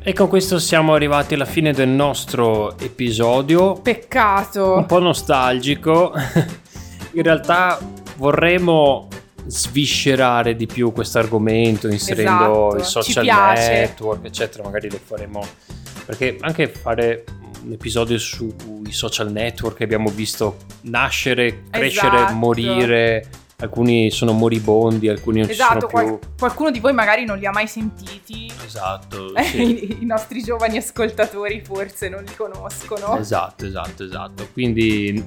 E 0.10 0.14
con 0.14 0.28
questo 0.28 0.58
siamo 0.58 0.96
arrivati 0.96 1.36
alla 1.36 1.46
fine 1.46 1.72
del 1.72 1.88
nostro 1.88 2.76
episodio. 2.80 3.74
Peccato. 3.74 4.78
Un 4.78 4.88
po' 4.88 4.98
nostalgico. 4.98 6.12
In 7.14 7.22
realtà 7.22 7.78
vorremmo 8.16 9.08
sviscerare 9.46 10.56
di 10.56 10.66
più 10.66 10.92
questo 10.94 11.20
argomento 11.20 11.88
inserendo 11.90 12.76
esatto, 12.76 13.00
i 13.00 13.04
social 13.04 13.24
network, 13.24 14.26
eccetera. 14.26 14.64
Magari 14.64 14.90
lo 14.90 14.98
faremo 14.98 15.46
perché 16.08 16.38
anche 16.40 16.70
fare 16.70 17.24
un 17.64 17.74
episodio 17.74 18.18
sui 18.18 18.52
social 18.90 19.32
network 19.32 19.80
abbiamo 19.82 20.10
visto 20.10 20.58
nascere, 20.82 21.66
crescere, 21.70 22.16
esatto. 22.16 22.34
morire 22.34 23.30
alcuni 23.60 24.10
sono 24.12 24.32
moribondi, 24.32 25.10
alcuni 25.10 25.42
non 25.42 25.50
esatto, 25.50 25.74
ci 25.74 25.80
sono 25.80 25.88
più. 25.88 26.18
Qual- 26.18 26.20
qualcuno 26.38 26.72
di 26.72 26.80
voi 26.80 26.94
magari 26.94 27.26
non 27.26 27.38
li 27.38 27.46
ha 27.46 27.52
mai 27.52 27.68
sentiti. 27.68 28.52
Esatto. 28.66 29.34
Sì. 29.50 29.62
I, 29.62 29.98
I, 30.02 30.06
nostri 30.06 30.44
giovani 30.44 30.78
ascoltatori 30.78 31.62
forse 31.64 32.08
non 32.08 32.24
li 32.24 32.36
conoscono. 32.36 33.18
Esatto, 33.18 33.66
esatto, 33.66 34.04
esatto. 34.04 34.48
Quindi, 34.52 35.24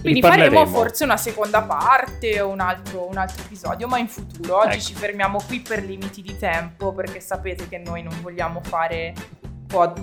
Quindi 0.00 0.22
faremo 0.22 0.64
forse 0.66 1.04
una 1.04 1.18
seconda 1.18 1.62
parte 1.62 2.40
o 2.40 2.48
un 2.48 2.60
altro, 2.60 3.06
un 3.08 3.18
altro 3.18 3.42
episodio, 3.42 3.86
ma 3.86 3.98
in 3.98 4.08
futuro. 4.08 4.60
Oggi 4.60 4.76
ecco. 4.76 4.84
ci 4.84 4.94
fermiamo 4.94 5.42
qui 5.46 5.60
per 5.60 5.84
limiti 5.84 6.22
di 6.22 6.36
tempo 6.38 6.92
perché 6.92 7.20
sapete 7.20 7.68
che 7.68 7.78
noi 7.78 8.02
non 8.02 8.16
vogliamo 8.22 8.60
fare 8.62 9.12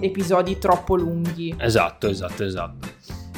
episodi 0.01 0.59
troppo 0.59 0.95
lunghi. 0.95 1.55
Esatto, 1.57 2.07
esatto, 2.07 2.43
esatto. 2.43 2.87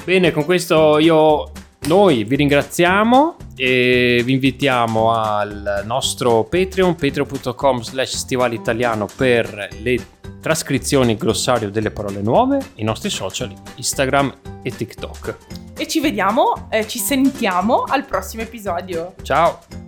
Bene, 0.03 0.31
con 0.31 0.43
questo 0.43 0.99
io 0.99 1.51
noi 1.87 2.23
vi 2.23 2.35
ringraziamo 2.35 3.35
e 3.55 4.21
vi 4.23 4.33
invitiamo 4.33 5.11
al 5.11 5.83
nostro 5.85 6.43
Patreon, 6.43 6.95
patreon.com 6.95 7.81
slash 7.81 8.15
stivalitaliano 8.15 9.07
per 9.15 9.69
le 9.81 9.99
trascrizioni 10.41 11.15
glossario 11.15 11.69
delle 11.69 11.91
parole 11.91 12.21
nuove, 12.21 12.59
i 12.75 12.83
nostri 12.83 13.09
social, 13.09 13.51
Instagram 13.75 14.33
e 14.61 14.71
TikTok. 14.71 15.37
E 15.77 15.87
ci 15.87 15.99
vediamo, 15.99 16.67
eh, 16.69 16.87
ci 16.87 16.99
sentiamo 16.99 17.83
al 17.83 18.05
prossimo 18.05 18.43
episodio. 18.43 19.15
Ciao! 19.23 19.84